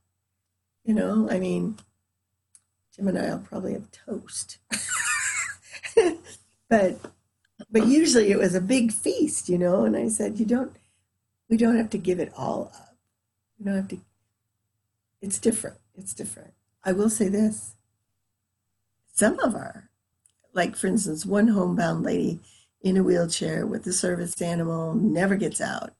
You 0.84 0.94
know, 0.94 1.28
I 1.30 1.38
mean, 1.38 1.78
Jim 2.94 3.08
and 3.08 3.18
I'll 3.18 3.40
probably 3.40 3.74
have 3.74 3.90
toast. 3.90 4.58
but 6.68 6.98
but 7.70 7.86
usually 7.86 8.30
it 8.30 8.38
was 8.38 8.54
a 8.54 8.60
big 8.60 8.92
feast, 8.92 9.48
you 9.48 9.58
know, 9.58 9.84
and 9.84 9.96
I 9.96 10.08
said, 10.08 10.38
you 10.38 10.46
don't 10.46 10.74
we 11.48 11.56
don't 11.56 11.76
have 11.76 11.90
to 11.90 11.98
give 11.98 12.20
it 12.20 12.32
all 12.36 12.70
up. 12.74 12.96
We 13.58 13.64
don't 13.64 13.76
have 13.76 13.88
to 13.88 13.98
it's 15.20 15.38
different. 15.38 15.78
It's 15.96 16.14
different. 16.14 16.52
I 16.84 16.92
will 16.92 17.10
say 17.10 17.28
this. 17.28 17.74
Some 19.12 19.38
of 19.40 19.54
our 19.54 19.90
like 20.54 20.76
for 20.76 20.86
instance, 20.86 21.24
one 21.26 21.48
homebound 21.48 22.02
lady 22.02 22.40
in 22.82 22.96
a 22.96 23.02
wheelchair 23.02 23.66
with 23.66 23.86
a 23.86 23.92
service 23.92 24.40
animal 24.40 24.94
never 24.94 25.36
gets 25.36 25.60
out. 25.60 25.94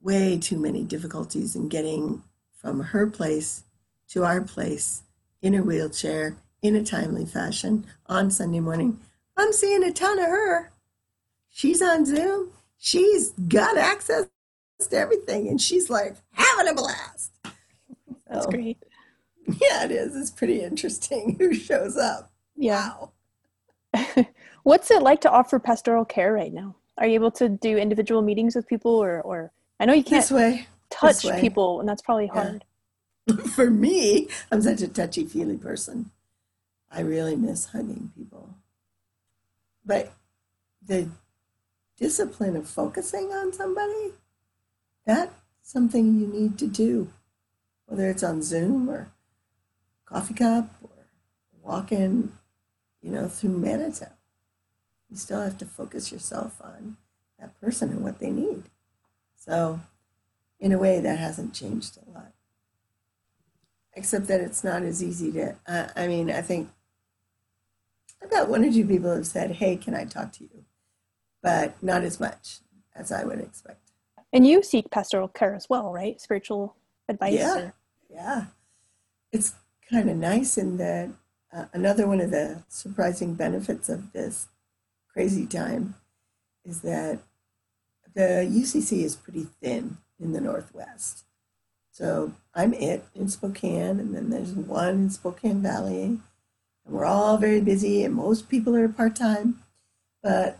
Way 0.00 0.38
too 0.38 0.58
many 0.58 0.84
difficulties 0.84 1.56
in 1.56 1.68
getting 1.68 2.22
from 2.60 2.80
her 2.80 3.06
place 3.08 3.64
to 4.08 4.24
our 4.24 4.40
place 4.40 5.02
in 5.42 5.54
a 5.54 5.62
wheelchair 5.62 6.36
in 6.62 6.74
a 6.74 6.84
timely 6.84 7.24
fashion 7.24 7.86
on 8.06 8.30
Sunday 8.30 8.60
morning. 8.60 8.98
I'm 9.36 9.52
seeing 9.52 9.82
a 9.82 9.92
ton 9.92 10.18
of 10.18 10.26
her. 10.26 10.72
She's 11.50 11.82
on 11.82 12.04
Zoom. 12.04 12.50
She's 12.78 13.30
got 13.30 13.76
access 13.76 14.26
to 14.90 14.96
everything, 14.96 15.48
and 15.48 15.60
she's 15.60 15.90
like 15.90 16.16
having 16.32 16.68
a 16.68 16.74
blast. 16.74 17.32
That's 18.28 18.44
so, 18.44 18.50
great. 18.50 18.78
Yeah, 19.60 19.84
it 19.84 19.90
is. 19.90 20.16
It's 20.16 20.30
pretty 20.30 20.62
interesting 20.62 21.36
who 21.38 21.54
shows 21.54 21.96
up. 21.96 22.32
Yeah. 22.56 22.92
Wow. 23.94 24.26
What's 24.62 24.90
it 24.90 25.02
like 25.02 25.20
to 25.22 25.30
offer 25.30 25.58
pastoral 25.58 26.04
care 26.04 26.32
right 26.32 26.52
now? 26.52 26.74
Are 26.98 27.06
you 27.06 27.14
able 27.14 27.30
to 27.32 27.48
do 27.48 27.76
individual 27.76 28.22
meetings 28.22 28.56
with 28.56 28.66
people, 28.66 28.92
or, 28.92 29.20
or 29.20 29.52
I 29.78 29.84
know 29.84 29.92
you 29.92 30.02
can't 30.02 30.22
this 30.22 30.30
way. 30.30 30.66
touch 30.90 31.22
this 31.22 31.24
way. 31.24 31.40
people, 31.40 31.80
and 31.80 31.88
that's 31.88 32.02
probably 32.02 32.26
hard. 32.26 32.64
Yeah. 33.26 33.36
For 33.54 33.70
me, 33.70 34.28
I'm 34.50 34.62
such 34.62 34.82
a 34.82 34.88
touchy 34.88 35.24
feely 35.24 35.56
person. 35.56 36.10
I 36.90 37.00
really 37.00 37.36
miss 37.36 37.66
hugging 37.66 38.12
people. 38.16 38.54
But 39.84 40.12
the 40.84 41.08
discipline 41.96 42.56
of 42.56 42.68
focusing 42.68 43.32
on 43.32 43.52
somebody, 43.52 44.12
that's 45.04 45.32
something 45.62 46.18
you 46.18 46.26
need 46.26 46.58
to 46.58 46.66
do, 46.66 47.10
whether 47.86 48.08
it's 48.08 48.22
on 48.22 48.42
Zoom 48.42 48.88
or 48.88 49.10
coffee 50.04 50.34
cup 50.34 50.70
or 50.82 51.06
walking, 51.62 52.32
you 53.02 53.10
know, 53.10 53.28
through 53.28 53.58
Manitou. 53.58 54.06
You 55.10 55.16
still 55.16 55.40
have 55.40 55.58
to 55.58 55.66
focus 55.66 56.10
yourself 56.10 56.60
on 56.62 56.96
that 57.38 57.60
person 57.60 57.90
and 57.90 58.02
what 58.02 58.18
they 58.18 58.30
need. 58.30 58.64
So, 59.36 59.80
in 60.58 60.72
a 60.72 60.78
way, 60.78 61.00
that 61.00 61.18
hasn't 61.18 61.54
changed 61.54 61.98
a 61.98 62.10
lot. 62.10 62.32
Except 63.92 64.26
that 64.26 64.40
it's 64.40 64.64
not 64.64 64.82
as 64.82 65.02
easy 65.02 65.32
to, 65.32 65.56
uh, 65.66 65.88
I 65.94 66.06
mean, 66.06 66.30
I 66.30 66.42
think 66.42 66.70
I've 68.22 68.30
got 68.30 68.48
one 68.48 68.64
or 68.64 68.72
two 68.72 68.86
people 68.86 69.14
have 69.14 69.26
said, 69.26 69.52
hey, 69.52 69.76
can 69.76 69.94
I 69.94 70.04
talk 70.04 70.32
to 70.32 70.44
you? 70.44 70.64
But 71.46 71.80
not 71.80 72.02
as 72.02 72.18
much 72.18 72.58
as 72.96 73.12
I 73.12 73.22
would 73.22 73.38
expect. 73.38 73.92
And 74.32 74.44
you 74.44 74.64
seek 74.64 74.90
pastoral 74.90 75.28
care 75.28 75.54
as 75.54 75.68
well, 75.70 75.92
right? 75.92 76.20
Spiritual 76.20 76.74
advice? 77.08 77.34
Yeah. 77.34 77.56
Or... 77.56 77.74
Yeah. 78.12 78.44
It's 79.30 79.54
kind 79.88 80.10
of 80.10 80.16
nice 80.16 80.58
in 80.58 80.76
that 80.78 81.10
uh, 81.52 81.66
another 81.72 82.08
one 82.08 82.20
of 82.20 82.32
the 82.32 82.64
surprising 82.66 83.34
benefits 83.34 83.88
of 83.88 84.12
this 84.12 84.48
crazy 85.12 85.46
time 85.46 85.94
is 86.64 86.80
that 86.80 87.20
the 88.14 88.50
UCC 88.50 89.04
is 89.04 89.14
pretty 89.14 89.46
thin 89.62 89.98
in 90.18 90.32
the 90.32 90.40
Northwest. 90.40 91.26
So 91.92 92.32
I'm 92.54 92.74
it 92.74 93.04
in 93.14 93.28
Spokane, 93.28 94.00
and 94.00 94.12
then 94.16 94.30
there's 94.30 94.52
one 94.52 94.88
in 94.88 95.10
Spokane 95.10 95.62
Valley, 95.62 96.02
and 96.02 96.20
we're 96.84 97.04
all 97.04 97.36
very 97.36 97.60
busy, 97.60 98.02
and 98.02 98.14
most 98.14 98.48
people 98.48 98.74
are 98.74 98.88
part 98.88 99.14
time. 99.14 99.62
But 100.24 100.58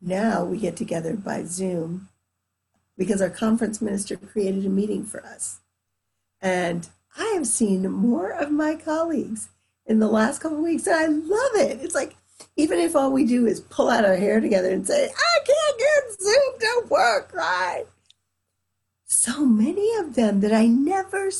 now 0.00 0.44
we 0.44 0.58
get 0.58 0.76
together 0.76 1.14
by 1.14 1.44
Zoom 1.44 2.08
because 2.96 3.22
our 3.22 3.30
conference 3.30 3.80
minister 3.80 4.16
created 4.16 4.64
a 4.66 4.68
meeting 4.68 5.04
for 5.04 5.24
us. 5.24 5.60
And 6.40 6.88
I 7.16 7.32
have 7.34 7.46
seen 7.46 7.90
more 7.90 8.30
of 8.30 8.50
my 8.50 8.74
colleagues 8.74 9.48
in 9.86 9.98
the 9.98 10.08
last 10.08 10.40
couple 10.40 10.58
of 10.58 10.64
weeks, 10.64 10.86
and 10.86 10.96
I 10.96 11.06
love 11.06 11.68
it. 11.68 11.80
It's 11.82 11.94
like, 11.94 12.16
even 12.56 12.78
if 12.78 12.94
all 12.94 13.10
we 13.10 13.24
do 13.24 13.46
is 13.46 13.60
pull 13.60 13.88
out 13.88 14.04
our 14.04 14.16
hair 14.16 14.40
together 14.40 14.70
and 14.70 14.86
say, 14.86 15.06
I 15.06 15.38
can't 15.44 15.78
get 15.78 16.20
Zoom 16.20 16.58
to 16.60 16.88
work, 16.88 17.32
right? 17.34 17.84
So 19.04 19.44
many 19.44 19.96
of 19.96 20.14
them 20.14 20.40
that 20.40 20.52
I 20.52 20.66
never, 20.66 21.30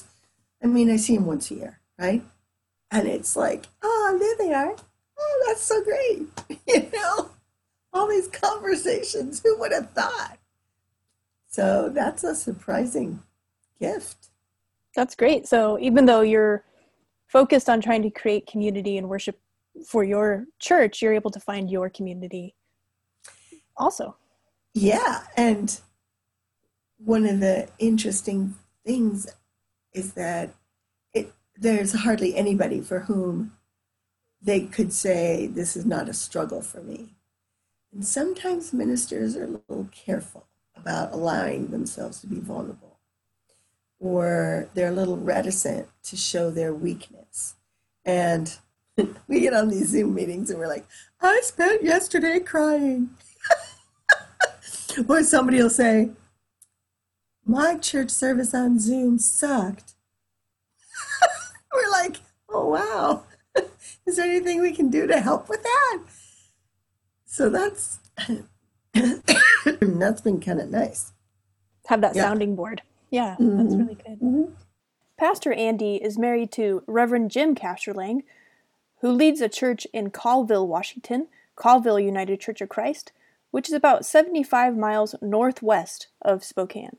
I 0.63 0.67
mean, 0.67 0.91
I 0.91 0.97
see 0.97 1.17
them 1.17 1.27
once 1.27 1.51
a 1.51 1.55
year, 1.55 1.81
right? 1.99 2.23
And 2.91 3.07
it's 3.07 3.37
like, 3.37 3.67
oh, 3.83 4.17
there 4.19 4.47
they 4.47 4.53
are. 4.53 4.75
Oh, 5.19 5.45
that's 5.47 5.63
so 5.63 5.83
great. 5.83 6.23
You 6.67 6.89
know, 6.93 7.31
all 7.93 8.09
these 8.09 8.29
conversations. 8.29 9.41
Who 9.45 9.59
would 9.59 9.73
have 9.73 9.91
thought? 9.91 10.39
So 11.49 11.91
that's 11.93 12.25
a 12.25 12.35
surprising 12.35 13.21
gift. 13.81 14.29
That's 14.95 15.15
great. 15.15 15.47
So 15.47 15.79
even 15.81 16.07
though 16.07 16.21
you're 16.21 16.65
focused 17.27 17.69
on 17.69 17.81
trying 17.81 18.03
to 18.03 18.11
create 18.11 18.47
community 18.47 18.99
and 18.99 19.09
worship 19.09 19.39
for 19.87 20.05
your 20.05 20.47
church, 20.59 21.01
you're 21.01 21.15
able 21.15 21.31
to 21.31 21.41
find 21.41 21.71
your 21.71 21.91
community 21.91 22.55
also. 23.77 24.17
Yeah. 24.75 25.23
And 25.37 25.81
one 26.99 27.27
of 27.27 27.41
the 27.41 27.69
interesting 27.79 28.55
things 28.85 29.27
is 29.93 30.13
that 30.15 30.55
it, 31.13 31.33
there's 31.57 31.93
hardly 31.93 32.37
anybody 32.37 32.81
for 32.81 33.01
whom 33.01 33.53
they 34.43 34.61
could 34.61 34.93
say, 34.93 35.47
This 35.47 35.77
is 35.77 35.85
not 35.85 36.09
a 36.09 36.15
struggle 36.15 36.63
for 36.63 36.81
me. 36.83 37.15
And 37.93 38.05
sometimes 38.05 38.73
ministers 38.73 39.37
are 39.37 39.45
a 39.45 39.61
little 39.69 39.89
careful 39.93 40.47
about 40.77 41.13
allowing 41.13 41.69
themselves 41.69 42.21
to 42.21 42.27
be 42.27 42.41
vulnerable 42.41 42.91
or 44.01 44.69
they're 44.75 44.89
a 44.89 44.93
little 44.93 45.19
reticent 45.19 45.87
to 46.03 46.17
show 46.17 46.51
their 46.51 46.75
weakness. 46.75 47.55
And 48.05 48.59
we 49.29 49.41
get 49.41 49.55
on 49.55 49.69
these 49.69 49.91
Zoom 49.91 50.15
meetings 50.15 50.51
and 50.51 50.59
we're 50.59 50.67
like, 50.67 50.87
I 51.21 51.41
spent 51.45 51.85
yesterday 51.85 52.41
crying. 52.41 53.11
or 55.09 55.23
somebody 55.23 55.63
will 55.63 55.71
say, 55.71 56.11
My 57.45 57.77
church 57.77 58.11
service 58.11 58.55
on 58.55 58.81
Zoom 58.81 59.19
sucked. 59.19 59.95
we're 61.75 61.91
like, 61.91 62.17
Oh, 62.49 62.69
wow. 62.69 63.25
Is 64.07 64.17
there 64.17 64.27
anything 64.29 64.61
we 64.61 64.73
can 64.73 64.91
do 64.91 65.07
to 65.07 65.21
help 65.21 65.49
with 65.49 65.63
that? 65.63 65.99
So 67.31 67.49
that's 67.49 68.01
that's 68.93 70.21
been 70.21 70.41
kind 70.41 70.61
of 70.61 70.69
nice. 70.69 71.13
Have 71.87 72.01
that 72.01 72.17
yeah. 72.17 72.23
sounding 72.23 72.57
board. 72.57 72.83
Yeah, 73.11 73.37
mm-hmm. 73.39 73.57
that's 73.57 73.75
really 73.77 73.95
good. 73.95 74.21
Mm-hmm. 74.21 74.53
Pastor 75.17 75.53
Andy 75.53 75.97
is 75.97 76.19
married 76.19 76.51
to 76.53 76.83
Reverend 76.89 77.31
Jim 77.31 77.55
CastroLang, 77.55 78.25
who 79.01 79.13
leads 79.13 79.41
a 79.41 79.49
church 79.49 79.87
in 79.93 80.11
Colville, 80.11 80.67
Washington, 80.67 81.29
Colville 81.55 82.01
United 82.01 82.41
Church 82.41 82.61
of 82.61 82.69
Christ, 82.69 83.13
which 83.53 83.69
is 83.69 83.75
about 83.75 84.05
75 84.05 84.77
miles 84.77 85.15
northwest 85.23 86.09
of 86.21 86.43
Spokane. 86.43 86.97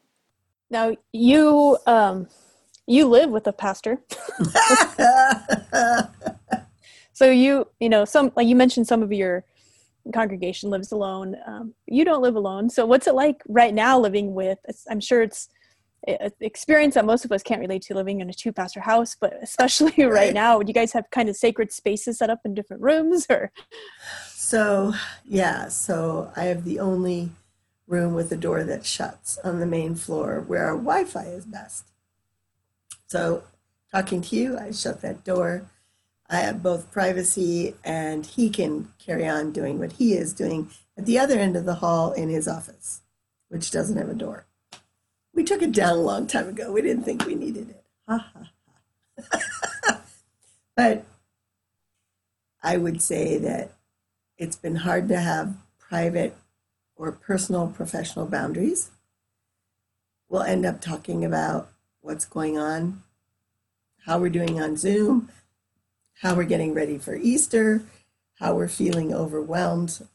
Now, 0.69 0.95
you 1.11 1.77
um, 1.85 2.29
you 2.87 3.05
live 3.05 3.31
with 3.31 3.47
a 3.47 3.53
pastor. 3.53 3.99
so 7.11 7.29
you 7.29 7.67
you 7.81 7.89
know 7.89 8.05
some 8.05 8.31
like 8.37 8.47
you 8.47 8.55
mentioned 8.55 8.87
some 8.87 9.03
of 9.03 9.11
your 9.11 9.43
congregation 10.13 10.69
lives 10.69 10.91
alone. 10.91 11.35
Um, 11.45 11.73
you 11.87 12.05
don't 12.05 12.21
live 12.21 12.35
alone. 12.35 12.69
So 12.69 12.85
what's 12.85 13.07
it 13.07 13.15
like 13.15 13.41
right 13.47 13.73
now 13.73 13.99
living 13.99 14.33
with? 14.33 14.59
I'm 14.89 14.99
sure 14.99 15.21
it's 15.21 15.49
an 16.07 16.31
experience 16.39 16.95
that 16.95 17.05
most 17.05 17.25
of 17.25 17.31
us 17.31 17.43
can't 17.43 17.61
relate 17.61 17.83
to 17.83 17.93
living 17.93 18.21
in 18.21 18.29
a 18.29 18.33
two 18.33 18.51
pastor 18.51 18.79
house, 18.79 19.15
but 19.19 19.33
especially 19.41 19.93
right. 19.97 20.11
right 20.11 20.33
now, 20.33 20.59
do 20.59 20.67
you 20.67 20.73
guys 20.73 20.93
have 20.93 21.09
kind 21.11 21.29
of 21.29 21.35
sacred 21.35 21.71
spaces 21.71 22.17
set 22.17 22.29
up 22.29 22.39
in 22.45 22.53
different 22.53 22.81
rooms 22.81 23.27
or? 23.29 23.51
So, 24.27 24.93
yeah, 25.23 25.67
so 25.69 26.31
I 26.35 26.45
have 26.45 26.65
the 26.65 26.79
only 26.79 27.31
room 27.87 28.13
with 28.13 28.31
a 28.31 28.37
door 28.37 28.63
that 28.63 28.85
shuts 28.85 29.37
on 29.43 29.59
the 29.59 29.65
main 29.65 29.95
floor 29.95 30.43
where 30.47 30.65
our 30.65 30.75
Wi 30.75 31.03
Fi 31.05 31.25
is 31.25 31.45
best. 31.45 31.91
So, 33.07 33.43
talking 33.91 34.21
to 34.21 34.35
you, 34.35 34.57
I 34.57 34.71
shut 34.71 35.01
that 35.01 35.23
door. 35.23 35.69
I 36.31 36.37
have 36.37 36.63
both 36.63 36.91
privacy 36.91 37.75
and 37.83 38.25
he 38.25 38.49
can 38.49 38.93
carry 38.97 39.27
on 39.27 39.51
doing 39.51 39.77
what 39.77 39.91
he 39.93 40.13
is 40.13 40.31
doing 40.31 40.69
at 40.97 41.05
the 41.05 41.19
other 41.19 41.37
end 41.37 41.57
of 41.57 41.65
the 41.65 41.75
hall 41.75 42.13
in 42.13 42.29
his 42.29 42.47
office, 42.47 43.01
which 43.49 43.69
doesn't 43.69 43.97
have 43.97 44.07
a 44.07 44.13
door. 44.13 44.45
We 45.33 45.43
took 45.43 45.61
it 45.61 45.73
down 45.73 45.97
a 45.97 46.01
long 46.01 46.27
time 46.27 46.47
ago. 46.47 46.71
We 46.71 46.81
didn't 46.81 47.03
think 47.03 47.25
we 47.25 47.35
needed 47.35 47.71
it. 47.71 47.83
Ha 48.07 48.31
ha 48.33 48.47
ha. 49.89 50.01
but 50.77 51.05
I 52.63 52.77
would 52.77 53.01
say 53.01 53.37
that 53.37 53.73
it's 54.37 54.55
been 54.55 54.77
hard 54.77 55.09
to 55.09 55.19
have 55.19 55.57
private 55.79 56.37
or 56.95 57.11
personal 57.11 57.67
professional 57.67 58.25
boundaries. 58.25 58.89
We'll 60.29 60.43
end 60.43 60.65
up 60.65 60.79
talking 60.79 61.25
about 61.25 61.69
what's 61.99 62.23
going 62.23 62.57
on, 62.57 63.03
how 64.05 64.17
we're 64.17 64.29
doing 64.29 64.61
on 64.61 64.77
Zoom, 64.77 65.29
how 66.21 66.35
we're 66.35 66.43
getting 66.43 66.73
ready 66.73 66.97
for 66.99 67.15
Easter, 67.15 67.83
how 68.39 68.53
we're 68.53 68.67
feeling 68.67 69.13
overwhelmed 69.13 70.07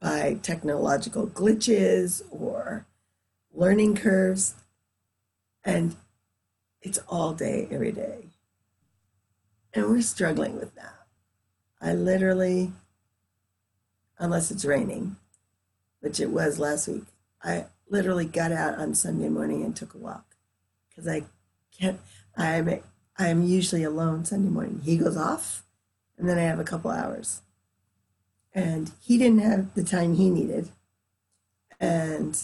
by 0.00 0.38
technological 0.42 1.26
glitches 1.26 2.22
or 2.30 2.86
learning 3.52 3.94
curves. 3.94 4.54
And 5.64 5.96
it's 6.80 6.98
all 7.08 7.34
day, 7.34 7.68
every 7.70 7.92
day. 7.92 8.28
And 9.74 9.86
we're 9.86 10.00
struggling 10.00 10.58
with 10.58 10.74
that. 10.76 11.06
I 11.80 11.92
literally, 11.92 12.72
unless 14.18 14.50
it's 14.50 14.64
raining, 14.64 15.16
which 16.00 16.20
it 16.20 16.30
was 16.30 16.58
last 16.58 16.88
week, 16.88 17.04
I 17.42 17.66
literally 17.90 18.24
got 18.24 18.50
out 18.50 18.78
on 18.78 18.94
Sunday 18.94 19.28
morning 19.28 19.62
and 19.62 19.76
took 19.76 19.94
a 19.94 19.98
walk 19.98 20.36
because 20.88 21.06
I 21.06 21.24
can't, 21.78 22.00
I'm, 22.36 22.80
I'm 23.18 23.44
usually 23.44 23.82
alone 23.82 24.24
Sunday 24.24 24.48
morning. 24.48 24.80
He 24.84 24.96
goes 24.96 25.16
off 25.16 25.64
and 26.16 26.28
then 26.28 26.38
I 26.38 26.42
have 26.42 26.60
a 26.60 26.64
couple 26.64 26.90
hours. 26.90 27.42
And 28.54 28.92
he 29.00 29.18
didn't 29.18 29.40
have 29.40 29.74
the 29.74 29.84
time 29.84 30.14
he 30.14 30.30
needed. 30.30 30.70
And 31.80 32.40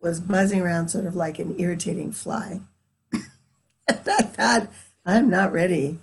was 0.00 0.20
buzzing 0.20 0.60
around 0.60 0.88
sort 0.88 1.06
of 1.06 1.16
like 1.16 1.38
an 1.38 1.58
irritating 1.58 2.12
fly. 2.12 2.60
and 3.12 3.24
I 3.88 4.22
thought, 4.22 4.68
I'm 5.04 5.30
not 5.30 5.52
ready. 5.52 5.98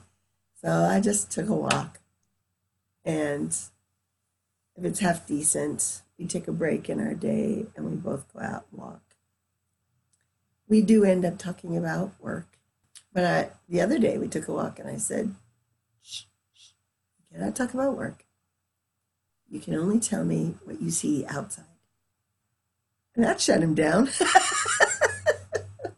So 0.61 0.69
I 0.69 0.99
just 0.99 1.31
took 1.31 1.49
a 1.49 1.55
walk. 1.55 1.99
And 3.05 3.55
if 4.75 4.83
it's 4.83 4.99
half 4.99 5.27
decent, 5.27 6.01
we 6.17 6.25
take 6.25 6.47
a 6.47 6.53
break 6.53 6.89
in 6.89 6.99
our 6.99 7.13
day 7.13 7.65
and 7.75 7.89
we 7.89 7.95
both 7.95 8.31
go 8.33 8.39
out 8.39 8.65
and 8.71 8.81
walk. 8.81 9.01
We 10.67 10.81
do 10.81 11.03
end 11.03 11.25
up 11.25 11.37
talking 11.37 11.75
about 11.75 12.13
work. 12.19 12.57
But 13.13 13.25
I, 13.25 13.49
the 13.67 13.81
other 13.81 13.99
day 13.99 14.17
we 14.17 14.27
took 14.27 14.47
a 14.47 14.53
walk 14.53 14.79
and 14.79 14.89
I 14.89 14.97
said, 14.97 15.35
shh, 16.01 16.23
shh, 16.53 16.71
you 17.19 17.37
cannot 17.37 17.55
talk 17.55 17.73
about 17.73 17.97
work. 17.97 18.25
You 19.49 19.59
can 19.59 19.75
only 19.75 19.99
tell 19.99 20.23
me 20.23 20.55
what 20.63 20.81
you 20.81 20.91
see 20.91 21.25
outside. 21.27 21.65
And 23.15 23.25
that 23.25 23.41
shut 23.41 23.61
him 23.61 23.75
down. 23.75 24.09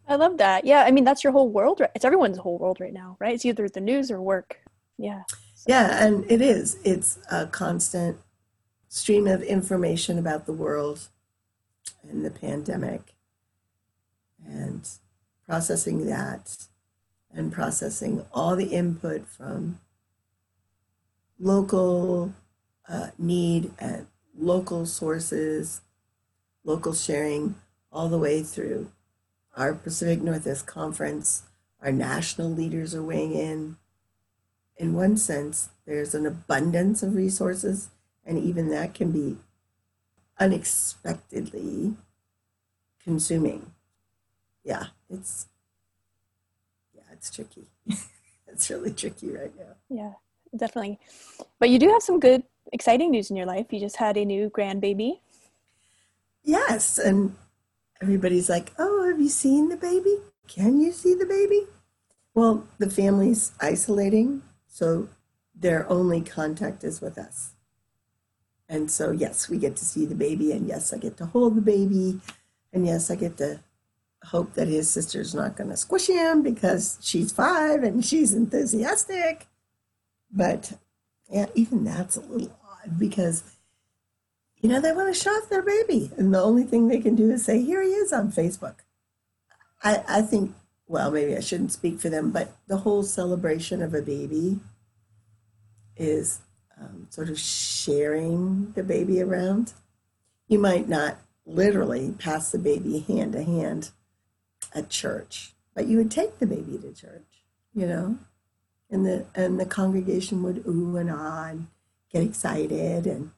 I 0.07 0.15
love 0.15 0.37
that. 0.37 0.65
Yeah, 0.65 0.83
I 0.83 0.91
mean 0.91 1.03
that's 1.03 1.23
your 1.23 1.33
whole 1.33 1.49
world. 1.49 1.79
Right? 1.79 1.89
It's 1.95 2.05
everyone's 2.05 2.37
whole 2.37 2.57
world 2.57 2.79
right 2.79 2.93
now, 2.93 3.17
right? 3.19 3.33
It's 3.33 3.45
either 3.45 3.69
the 3.69 3.81
news 3.81 4.11
or 4.11 4.21
work. 4.21 4.57
Yeah. 4.97 5.23
So. 5.55 5.65
Yeah, 5.67 6.05
and 6.05 6.29
it 6.29 6.41
is. 6.41 6.77
It's 6.83 7.19
a 7.31 7.47
constant 7.47 8.17
stream 8.89 9.27
of 9.27 9.41
information 9.41 10.19
about 10.19 10.45
the 10.45 10.53
world 10.53 11.07
and 12.09 12.25
the 12.25 12.31
pandemic, 12.31 13.13
and 14.45 14.87
processing 15.47 16.05
that, 16.07 16.67
and 17.35 17.51
processing 17.51 18.25
all 18.33 18.55
the 18.55 18.67
input 18.67 19.27
from 19.27 19.79
local 21.39 22.33
uh, 22.87 23.07
need 23.17 23.71
and 23.79 24.07
local 24.37 24.85
sources 24.85 25.81
local 26.63 26.93
sharing 26.93 27.55
all 27.91 28.09
the 28.09 28.17
way 28.17 28.41
through. 28.41 28.91
Our 29.55 29.73
Pacific 29.73 30.21
Northwest 30.21 30.65
Conference, 30.65 31.43
our 31.81 31.91
national 31.91 32.49
leaders 32.49 32.95
are 32.95 33.03
weighing 33.03 33.33
in. 33.33 33.77
In 34.77 34.93
one 34.93 35.17
sense, 35.17 35.69
there's 35.85 36.15
an 36.15 36.25
abundance 36.25 37.03
of 37.03 37.15
resources, 37.15 37.89
and 38.25 38.39
even 38.39 38.69
that 38.69 38.93
can 38.93 39.11
be 39.11 39.37
unexpectedly 40.39 41.93
consuming. 43.03 43.73
Yeah, 44.63 44.87
it's 45.09 45.47
it's 47.23 47.33
tricky. 47.33 47.67
it's 48.47 48.69
really 48.69 48.91
tricky 48.91 49.31
right 49.31 49.53
now. 49.57 49.75
Yeah, 49.89 50.11
definitely. 50.57 50.99
But 51.57 51.69
you 51.69 51.79
do 51.79 51.87
have 51.87 52.03
some 52.03 52.19
good, 52.19 52.43
exciting 52.73 53.11
news 53.11 53.29
in 53.29 53.37
your 53.37 53.45
life. 53.45 53.67
You 53.71 53.79
just 53.79 53.95
had 53.95 54.17
a 54.17 54.25
new 54.25 54.49
grandbaby. 54.49 55.19
Yes. 56.43 56.97
And 56.97 57.37
everybody's 58.01 58.49
like, 58.49 58.73
oh, 58.77 59.07
have 59.07 59.21
you 59.21 59.29
seen 59.29 59.69
the 59.69 59.77
baby? 59.77 60.17
Can 60.49 60.81
you 60.81 60.91
see 60.91 61.15
the 61.15 61.25
baby? 61.25 61.61
Well, 62.33 62.67
the 62.77 62.89
family's 62.89 63.53
isolating, 63.61 64.41
so 64.67 65.07
their 65.55 65.89
only 65.89 66.19
contact 66.19 66.83
is 66.83 66.99
with 66.99 67.17
us. 67.17 67.51
And 68.67 68.91
so, 68.91 69.11
yes, 69.11 69.49
we 69.49 69.57
get 69.57 69.77
to 69.77 69.85
see 69.85 70.05
the 70.05 70.15
baby, 70.15 70.51
and 70.51 70.67
yes, 70.67 70.91
I 70.91 70.97
get 70.97 71.15
to 71.17 71.27
hold 71.27 71.55
the 71.55 71.61
baby, 71.61 72.19
and 72.73 72.85
yes, 72.85 73.09
I 73.09 73.15
get 73.15 73.37
to 73.37 73.61
hope 74.25 74.53
that 74.53 74.67
his 74.67 74.89
sister's 74.89 75.35
not 75.35 75.55
going 75.55 75.69
to 75.69 75.77
squish 75.77 76.07
him 76.07 76.41
because 76.41 76.97
she's 77.01 77.31
five 77.31 77.83
and 77.83 78.03
she's 78.03 78.33
enthusiastic. 78.33 79.47
But 80.31 80.73
yeah, 81.29 81.47
even 81.55 81.83
that's 81.83 82.17
a 82.17 82.21
little 82.21 82.57
odd 82.63 82.97
because 82.97 83.43
you 84.63 84.69
know, 84.69 84.79
they 84.79 84.93
want 84.93 85.13
to 85.13 85.21
show 85.21 85.29
off 85.31 85.49
their 85.49 85.61
baby. 85.61 86.09
And 86.17 86.33
the 86.33 86.41
only 86.41 86.63
thing 86.63 86.87
they 86.87 87.01
can 87.01 87.15
do 87.15 87.29
is 87.29 87.43
say, 87.43 87.61
here 87.61 87.83
he 87.83 87.89
is 87.89 88.13
on 88.13 88.31
Facebook. 88.31 88.75
I, 89.83 90.01
I 90.07 90.21
think, 90.21 90.55
well, 90.87 91.11
maybe 91.11 91.35
I 91.35 91.41
shouldn't 91.41 91.73
speak 91.73 91.99
for 91.99 92.07
them, 92.07 92.31
but 92.31 92.55
the 92.67 92.77
whole 92.77 93.03
celebration 93.03 93.81
of 93.81 93.93
a 93.93 94.01
baby 94.01 94.61
is 95.97 96.39
um, 96.79 97.07
sort 97.09 97.29
of 97.29 97.37
sharing 97.37 98.71
the 98.71 98.83
baby 98.83 99.21
around. 99.21 99.73
You 100.47 100.59
might 100.59 100.87
not 100.87 101.17
literally 101.45 102.15
pass 102.17 102.49
the 102.49 102.57
baby 102.57 102.99
hand 102.99 103.33
to 103.33 103.43
hand 103.43 103.91
at 104.73 104.89
church, 104.89 105.53
but 105.73 105.87
you 105.87 105.97
would 105.97 106.11
take 106.11 106.39
the 106.39 106.47
baby 106.47 106.77
to 106.77 106.93
church, 106.93 107.43
you 107.73 107.87
know, 107.87 108.17
and 108.89 109.05
the 109.05 109.25
and 109.35 109.59
the 109.59 109.65
congregation 109.65 110.43
would 110.43 110.63
ooh 110.67 110.97
and 110.97 111.09
ah 111.11 111.47
and 111.47 111.67
get 112.11 112.23
excited 112.23 113.07
and 113.07 113.31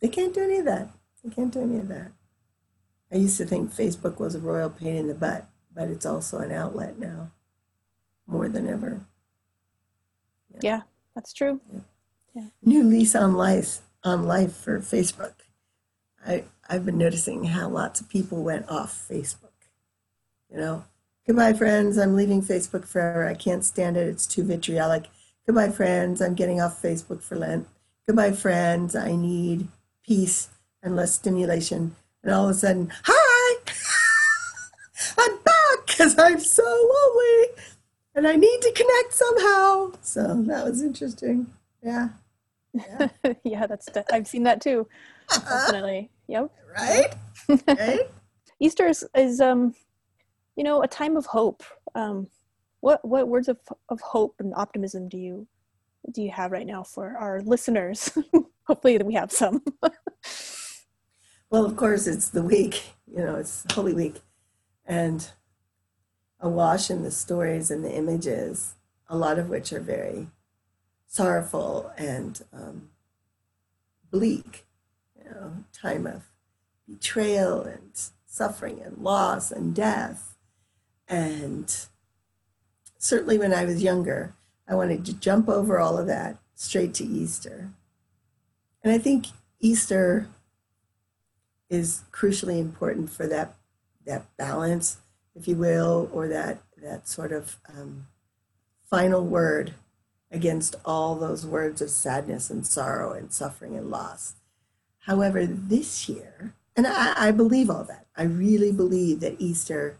they 0.00 0.08
can't 0.08 0.34
do 0.34 0.42
any 0.42 0.58
of 0.58 0.64
that. 0.64 0.88
They 1.22 1.30
can't 1.30 1.52
do 1.52 1.62
any 1.62 1.78
of 1.78 1.88
that. 1.88 2.12
I 3.12 3.16
used 3.16 3.36
to 3.38 3.44
think 3.44 3.72
Facebook 3.72 4.18
was 4.18 4.34
a 4.34 4.40
royal 4.40 4.70
pain 4.70 4.96
in 4.96 5.08
the 5.08 5.14
butt, 5.14 5.46
but 5.74 5.88
it's 5.88 6.06
also 6.06 6.38
an 6.38 6.52
outlet 6.52 6.98
now, 6.98 7.32
more 8.26 8.48
than 8.48 8.68
ever. 8.68 9.00
Yeah, 10.54 10.60
yeah 10.62 10.80
that's 11.14 11.32
true. 11.32 11.60
Yeah. 11.72 11.80
yeah. 12.34 12.44
New 12.62 12.84
lease 12.84 13.14
on 13.14 13.34
life 13.34 13.80
on 14.04 14.24
life 14.24 14.54
for 14.54 14.78
Facebook. 14.80 15.34
I 16.26 16.44
I've 16.68 16.86
been 16.86 16.98
noticing 16.98 17.44
how 17.44 17.68
lots 17.68 18.00
of 18.00 18.08
people 18.08 18.42
went 18.42 18.68
off 18.68 19.06
Facebook. 19.10 19.49
You 20.50 20.58
know, 20.58 20.84
goodbye 21.26 21.52
friends, 21.52 21.96
I'm 21.96 22.16
leaving 22.16 22.42
Facebook 22.42 22.86
forever. 22.86 23.26
I 23.26 23.34
can't 23.34 23.64
stand 23.64 23.96
it. 23.96 24.08
It's 24.08 24.26
too 24.26 24.42
vitriolic. 24.42 25.04
Goodbye 25.46 25.70
friends, 25.70 26.20
I'm 26.20 26.34
getting 26.34 26.60
off 26.60 26.82
Facebook 26.82 27.22
for 27.22 27.36
Lent. 27.36 27.68
Goodbye 28.06 28.32
friends, 28.32 28.96
I 28.96 29.14
need 29.14 29.68
peace 30.06 30.48
and 30.82 30.96
less 30.96 31.14
stimulation. 31.14 31.94
And 32.22 32.32
all 32.32 32.44
of 32.44 32.50
a 32.50 32.54
sudden, 32.58 32.92
hi, 33.04 33.56
I'm 35.18 35.36
back 35.38 35.86
because 35.86 36.18
I'm 36.18 36.40
so 36.40 36.62
lonely 36.64 37.48
and 38.14 38.26
I 38.26 38.36
need 38.36 38.60
to 38.62 38.72
connect 38.72 39.14
somehow. 39.14 39.92
So 40.02 40.42
that 40.42 40.64
was 40.64 40.82
interesting. 40.82 41.46
Yeah. 41.82 42.08
Yeah, 42.72 43.08
yeah 43.44 43.66
that's 43.66 43.88
I've 44.12 44.26
seen 44.26 44.42
that 44.44 44.60
too. 44.60 44.86
Definitely. 45.28 46.10
Yep. 46.28 46.50
Right. 46.76 47.14
Right. 47.66 48.00
Easter 48.60 48.86
is, 48.88 49.06
is 49.14 49.40
um, 49.40 49.74
you 50.60 50.64
know, 50.64 50.82
a 50.82 50.86
time 50.86 51.16
of 51.16 51.24
hope. 51.24 51.62
Um, 51.94 52.28
what 52.80 53.02
what 53.02 53.28
words 53.28 53.48
of 53.48 53.56
of 53.88 53.98
hope 54.02 54.34
and 54.40 54.52
optimism 54.54 55.08
do 55.08 55.16
you 55.16 55.48
do 56.12 56.20
you 56.20 56.30
have 56.30 56.52
right 56.52 56.66
now 56.66 56.82
for 56.82 57.16
our 57.16 57.40
listeners? 57.40 58.10
Hopefully, 58.64 58.98
we 58.98 59.14
have 59.14 59.32
some. 59.32 59.62
well, 61.50 61.64
of 61.64 61.76
course, 61.76 62.06
it's 62.06 62.28
the 62.28 62.42
week. 62.42 62.82
You 63.06 63.24
know, 63.24 63.36
it's 63.36 63.64
Holy 63.72 63.94
Week, 63.94 64.20
and 64.84 65.30
awash 66.38 66.90
in 66.90 67.04
the 67.04 67.10
stories 67.10 67.70
and 67.70 67.82
the 67.82 67.96
images, 67.96 68.74
a 69.08 69.16
lot 69.16 69.38
of 69.38 69.48
which 69.48 69.72
are 69.72 69.80
very 69.80 70.28
sorrowful 71.06 71.90
and 71.96 72.42
um, 72.52 72.90
bleak. 74.10 74.66
You 75.16 75.30
know, 75.30 75.64
time 75.72 76.06
of 76.06 76.24
betrayal 76.86 77.62
and 77.62 77.98
suffering 78.26 78.82
and 78.84 78.98
loss 78.98 79.50
and 79.50 79.74
death. 79.74 80.29
And 81.10 81.74
certainly 82.96 83.36
when 83.36 83.52
I 83.52 83.64
was 83.64 83.82
younger, 83.82 84.34
I 84.68 84.76
wanted 84.76 85.04
to 85.06 85.12
jump 85.12 85.48
over 85.48 85.80
all 85.80 85.98
of 85.98 86.06
that 86.06 86.38
straight 86.54 86.94
to 86.94 87.04
Easter. 87.04 87.70
And 88.84 88.92
I 88.92 88.98
think 88.98 89.26
Easter 89.58 90.28
is 91.68 92.02
crucially 92.12 92.58
important 92.60 93.10
for 93.10 93.26
that 93.26 93.56
that 94.06 94.34
balance, 94.36 94.98
if 95.34 95.46
you 95.46 95.56
will, 95.56 96.08
or 96.12 96.28
that 96.28 96.62
that 96.80 97.08
sort 97.08 97.32
of 97.32 97.58
um, 97.68 98.06
final 98.88 99.24
word 99.24 99.74
against 100.30 100.76
all 100.84 101.16
those 101.16 101.44
words 101.44 101.82
of 101.82 101.90
sadness 101.90 102.50
and 102.50 102.66
sorrow 102.66 103.12
and 103.12 103.32
suffering 103.32 103.76
and 103.76 103.90
loss. 103.90 104.34
However, 105.00 105.44
this 105.44 106.08
year, 106.08 106.54
and 106.76 106.86
I, 106.86 107.28
I 107.28 107.30
believe 107.32 107.68
all 107.68 107.84
that, 107.84 108.06
I 108.16 108.22
really 108.22 108.72
believe 108.72 109.20
that 109.20 109.40
Easter 109.40 109.98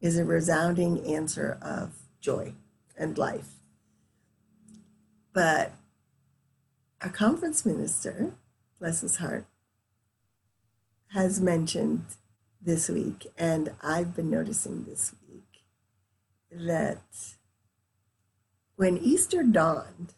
is 0.00 0.18
a 0.18 0.24
resounding 0.24 1.04
answer 1.06 1.58
of 1.62 2.02
joy 2.20 2.54
and 2.96 3.16
life. 3.16 3.54
But 5.32 5.72
our 7.02 7.10
conference 7.10 7.66
minister, 7.66 8.34
bless 8.78 9.02
his 9.02 9.16
heart, 9.16 9.46
has 11.12 11.40
mentioned 11.40 12.04
this 12.60 12.88
week, 12.88 13.26
and 13.38 13.72
I've 13.82 14.14
been 14.14 14.30
noticing 14.30 14.84
this 14.84 15.14
week, 15.30 15.64
that 16.50 17.02
when 18.76 18.98
Easter 18.98 19.42
dawned, 19.42 20.14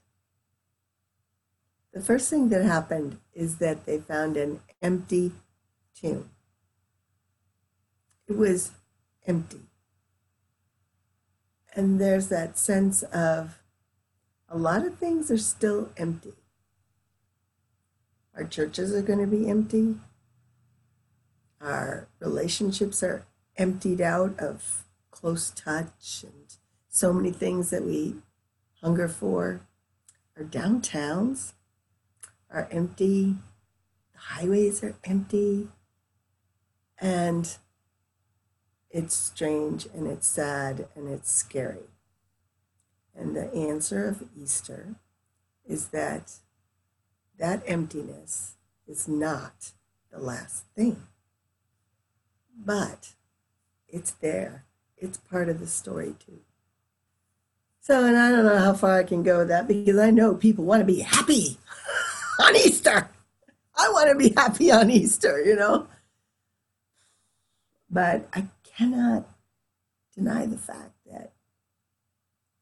the 1.92 2.00
first 2.00 2.30
thing 2.30 2.48
that 2.50 2.64
happened 2.64 3.18
is 3.32 3.58
that 3.58 3.86
they 3.86 3.98
found 3.98 4.36
an 4.36 4.60
empty 4.80 5.32
tomb. 5.94 6.30
It 8.28 8.36
was 8.36 8.72
empty. 9.26 9.67
And 11.78 12.00
there's 12.00 12.26
that 12.26 12.58
sense 12.58 13.04
of 13.04 13.62
a 14.48 14.58
lot 14.58 14.84
of 14.84 14.96
things 14.96 15.30
are 15.30 15.38
still 15.38 15.90
empty. 15.96 16.32
Our 18.34 18.42
churches 18.42 18.92
are 18.92 19.00
going 19.00 19.20
to 19.20 19.28
be 19.28 19.48
empty. 19.48 19.94
Our 21.60 22.08
relationships 22.18 23.00
are 23.04 23.26
emptied 23.56 24.00
out 24.00 24.40
of 24.40 24.86
close 25.12 25.50
touch 25.50 26.24
and 26.24 26.56
so 26.88 27.12
many 27.12 27.30
things 27.30 27.70
that 27.70 27.84
we 27.84 28.16
hunger 28.82 29.06
for. 29.06 29.60
Our 30.36 30.42
downtowns 30.42 31.52
are 32.50 32.66
empty. 32.72 33.36
The 34.14 34.18
highways 34.18 34.82
are 34.82 34.96
empty. 35.04 35.68
And 37.00 37.56
it's 38.90 39.14
strange 39.14 39.86
and 39.94 40.06
it's 40.06 40.26
sad 40.26 40.88
and 40.94 41.08
it's 41.08 41.30
scary. 41.30 41.90
And 43.14 43.36
the 43.36 43.52
answer 43.52 44.08
of 44.08 44.24
Easter 44.36 44.94
is 45.66 45.88
that 45.88 46.34
that 47.38 47.62
emptiness 47.66 48.54
is 48.86 49.06
not 49.06 49.72
the 50.10 50.18
last 50.18 50.64
thing. 50.74 51.02
But 52.56 53.10
it's 53.88 54.10
there. 54.10 54.64
It's 54.96 55.18
part 55.18 55.48
of 55.48 55.60
the 55.60 55.66
story 55.66 56.14
too. 56.24 56.40
So, 57.80 58.04
and 58.04 58.16
I 58.16 58.30
don't 58.30 58.44
know 58.44 58.58
how 58.58 58.74
far 58.74 58.98
I 58.98 59.04
can 59.04 59.22
go 59.22 59.38
with 59.38 59.48
that 59.48 59.68
because 59.68 59.98
I 59.98 60.10
know 60.10 60.34
people 60.34 60.64
want 60.64 60.80
to 60.80 60.86
be 60.86 61.00
happy 61.00 61.58
on 62.40 62.56
Easter. 62.56 63.08
I 63.76 63.88
want 63.90 64.10
to 64.10 64.16
be 64.16 64.34
happy 64.36 64.70
on 64.70 64.90
Easter, 64.90 65.42
you 65.42 65.56
know? 65.56 65.86
But 67.90 68.28
I 68.32 68.48
cannot 68.64 69.28
deny 70.14 70.46
the 70.46 70.58
fact 70.58 70.92
that 71.10 71.32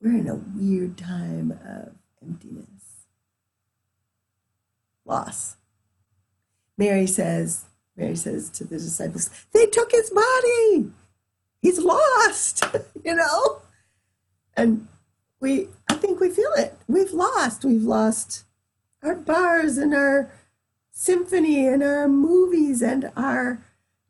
we're 0.00 0.18
in 0.18 0.28
a 0.28 0.34
weird 0.34 0.96
time 0.96 1.50
of 1.50 1.94
emptiness, 2.22 3.06
loss. 5.04 5.56
Mary 6.78 7.06
says, 7.06 7.64
Mary 7.96 8.16
says 8.16 8.50
to 8.50 8.64
the 8.64 8.76
disciples, 8.76 9.30
they 9.52 9.66
took 9.66 9.90
his 9.90 10.10
body. 10.10 10.90
He's 11.62 11.78
lost, 11.78 12.64
you 13.04 13.14
know? 13.14 13.62
And 14.56 14.86
we, 15.40 15.68
I 15.88 15.94
think 15.94 16.20
we 16.20 16.30
feel 16.30 16.52
it. 16.56 16.78
We've 16.86 17.12
lost. 17.12 17.64
We've 17.64 17.82
lost 17.82 18.44
our 19.02 19.14
bars 19.14 19.78
and 19.78 19.94
our 19.94 20.30
symphony 20.90 21.66
and 21.66 21.82
our 21.82 22.08
movies 22.08 22.82
and 22.82 23.10
our 23.16 23.62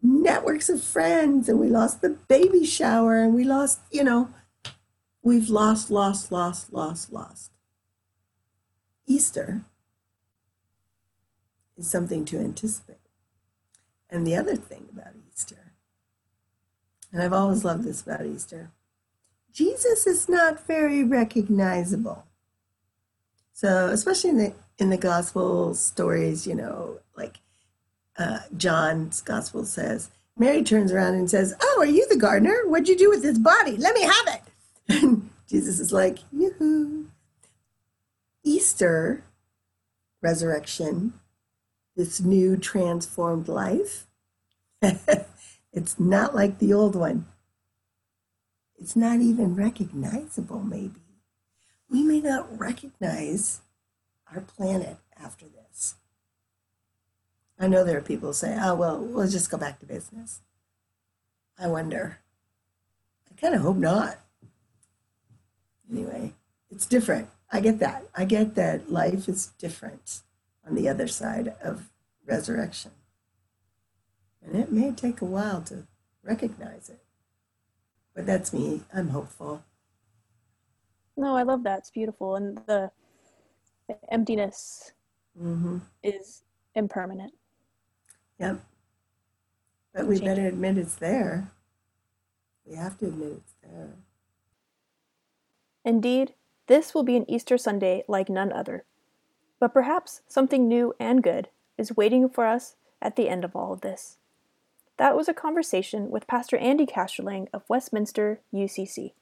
networks 0.06 0.68
of 0.68 0.82
friends 0.82 1.48
and 1.48 1.58
we 1.58 1.68
lost 1.68 2.00
the 2.00 2.10
baby 2.10 2.64
shower 2.64 3.16
and 3.16 3.34
we 3.34 3.44
lost, 3.44 3.80
you 3.90 4.04
know, 4.04 4.30
we've 5.22 5.48
lost, 5.48 5.90
lost, 5.90 6.30
lost, 6.30 6.72
lost, 6.72 7.12
lost. 7.12 7.50
Easter 9.06 9.62
is 11.76 11.90
something 11.90 12.24
to 12.24 12.38
anticipate. 12.38 12.96
And 14.08 14.26
the 14.26 14.36
other 14.36 14.56
thing 14.56 14.88
about 14.92 15.14
Easter, 15.32 15.72
and 17.12 17.22
I've 17.22 17.32
always 17.32 17.64
loved 17.64 17.84
this 17.84 18.02
about 18.02 18.24
Easter, 18.24 18.70
Jesus 19.52 20.06
is 20.06 20.28
not 20.28 20.66
very 20.66 21.02
recognizable. 21.02 22.24
So, 23.52 23.88
especially 23.88 24.30
in 24.30 24.38
the 24.38 24.54
in 24.78 24.90
the 24.90 24.98
gospel 24.98 25.74
stories, 25.74 26.46
you 26.46 26.54
know, 26.54 27.00
like 27.16 27.38
uh, 28.18 28.40
John's 28.56 29.20
gospel 29.20 29.64
says, 29.64 30.10
Mary 30.36 30.62
turns 30.62 30.92
around 30.92 31.14
and 31.14 31.30
says, 31.30 31.54
Oh, 31.60 31.76
are 31.80 31.86
you 31.86 32.06
the 32.08 32.16
gardener? 32.16 32.62
What'd 32.66 32.88
you 32.88 32.96
do 32.96 33.10
with 33.10 33.22
this 33.22 33.38
body? 33.38 33.76
Let 33.76 33.94
me 33.94 34.02
have 34.02 34.26
it. 34.28 34.42
And 35.02 35.30
Jesus 35.48 35.80
is 35.80 35.92
like, 35.92 36.18
Yoo-hoo. 36.32 37.06
Easter, 38.44 39.24
resurrection, 40.22 41.14
this 41.96 42.20
new 42.20 42.56
transformed 42.56 43.48
life, 43.48 44.06
it's 45.72 45.98
not 45.98 46.34
like 46.34 46.58
the 46.58 46.72
old 46.72 46.94
one. 46.94 47.26
It's 48.78 48.94
not 48.94 49.20
even 49.20 49.56
recognizable, 49.56 50.60
maybe. 50.60 51.00
We 51.88 52.02
may 52.02 52.20
not 52.20 52.58
recognize 52.58 53.60
our 54.32 54.42
planet 54.42 54.98
after 55.18 55.46
this. 55.46 55.94
I 57.58 57.68
know 57.68 57.84
there 57.84 57.98
are 57.98 58.02
people 58.02 58.28
who 58.28 58.34
say, 58.34 58.58
oh, 58.60 58.74
well, 58.74 58.98
we'll 58.98 59.28
just 59.28 59.50
go 59.50 59.56
back 59.56 59.80
to 59.80 59.86
business. 59.86 60.40
I 61.58 61.68
wonder. 61.68 62.18
I 63.30 63.40
kind 63.40 63.54
of 63.54 63.62
hope 63.62 63.78
not. 63.78 64.18
Anyway, 65.90 66.34
it's 66.70 66.86
different. 66.86 67.30
I 67.50 67.60
get 67.60 67.78
that. 67.78 68.04
I 68.14 68.24
get 68.24 68.54
that 68.56 68.90
life 68.90 69.28
is 69.28 69.52
different 69.58 70.20
on 70.66 70.74
the 70.74 70.88
other 70.88 71.08
side 71.08 71.54
of 71.62 71.90
resurrection. 72.26 72.90
And 74.44 74.56
it 74.60 74.70
may 74.70 74.92
take 74.92 75.20
a 75.20 75.24
while 75.24 75.62
to 75.62 75.86
recognize 76.22 76.90
it. 76.90 77.00
But 78.14 78.26
that's 78.26 78.52
me. 78.52 78.82
I'm 78.92 79.08
hopeful. 79.08 79.64
No, 81.16 81.36
I 81.36 81.42
love 81.42 81.62
that. 81.64 81.78
It's 81.78 81.90
beautiful. 81.90 82.36
And 82.36 82.58
the 82.66 82.90
emptiness 84.10 84.92
mm-hmm. 85.40 85.78
is 86.02 86.42
impermanent. 86.74 87.32
Yep. 88.38 88.60
But 89.94 90.06
we 90.06 90.20
better 90.20 90.46
admit 90.46 90.78
it's 90.78 90.94
there. 90.94 91.52
We 92.66 92.76
have 92.76 92.98
to 92.98 93.06
admit 93.06 93.32
it's 93.38 93.54
there. 93.62 93.94
Indeed, 95.84 96.34
this 96.66 96.94
will 96.94 97.04
be 97.04 97.16
an 97.16 97.30
Easter 97.30 97.56
Sunday 97.56 98.04
like 98.08 98.28
none 98.28 98.52
other. 98.52 98.84
But 99.58 99.72
perhaps 99.72 100.20
something 100.26 100.68
new 100.68 100.94
and 100.98 101.22
good 101.22 101.48
is 101.78 101.96
waiting 101.96 102.28
for 102.28 102.46
us 102.46 102.74
at 103.00 103.16
the 103.16 103.28
end 103.28 103.44
of 103.44 103.54
all 103.54 103.72
of 103.72 103.80
this. 103.80 104.16
That 104.96 105.16
was 105.16 105.28
a 105.28 105.34
conversation 105.34 106.10
with 106.10 106.26
Pastor 106.26 106.56
Andy 106.56 106.86
CastroLang 106.86 107.48
of 107.52 107.68
Westminster 107.68 108.40
UCC. 108.52 109.12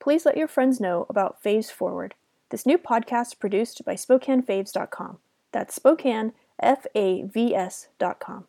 Please 0.00 0.24
let 0.24 0.36
your 0.36 0.48
friends 0.48 0.80
know 0.80 1.06
about 1.08 1.42
FāVS 1.42 1.70
Forward, 1.70 2.14
this 2.50 2.64
new 2.64 2.78
podcast 2.78 3.38
produced 3.38 3.84
by 3.84 3.94
SpokaneFāVS.com. 3.94 5.18
That's 5.52 5.74
Spokane, 5.74 6.32
F 6.60 6.86
A 6.94 7.22
V 7.22 7.54
S.com. 7.54 8.44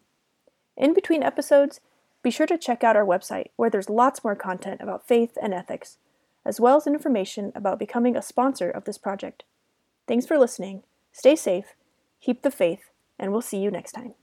In 0.78 0.94
between 0.94 1.24
episodes, 1.24 1.80
be 2.22 2.32
sure 2.32 2.48
to 2.48 2.58
check 2.58 2.84
out 2.84 2.96
our 2.96 3.06
website 3.06 3.48
where 3.56 3.70
there's 3.70 3.90
lots 3.90 4.24
more 4.24 4.36
content 4.36 4.82
about 4.82 5.08
faith 5.08 5.38
and 5.42 5.54
ethics, 5.54 5.98
as 6.46 6.60
well 6.60 6.78
as 6.78 6.88
information 6.88 7.52
about 7.56 7.80
becoming 7.80 8.16
a 8.16 8.22
sponsor 8.22 8.70
of 8.70 8.86
this 8.86 8.98
project. 8.98 9.44
Thanks 10.08 10.26
for 10.26 10.38
listening, 10.38 10.84
stay 11.12 11.36
safe, 11.36 11.76
keep 12.22 12.42
the 12.42 12.52
faith, 12.52 12.90
and 13.18 13.32
we'll 13.32 13.42
see 13.42 13.60
you 13.60 13.72
next 13.72 13.92
time. 13.92 14.16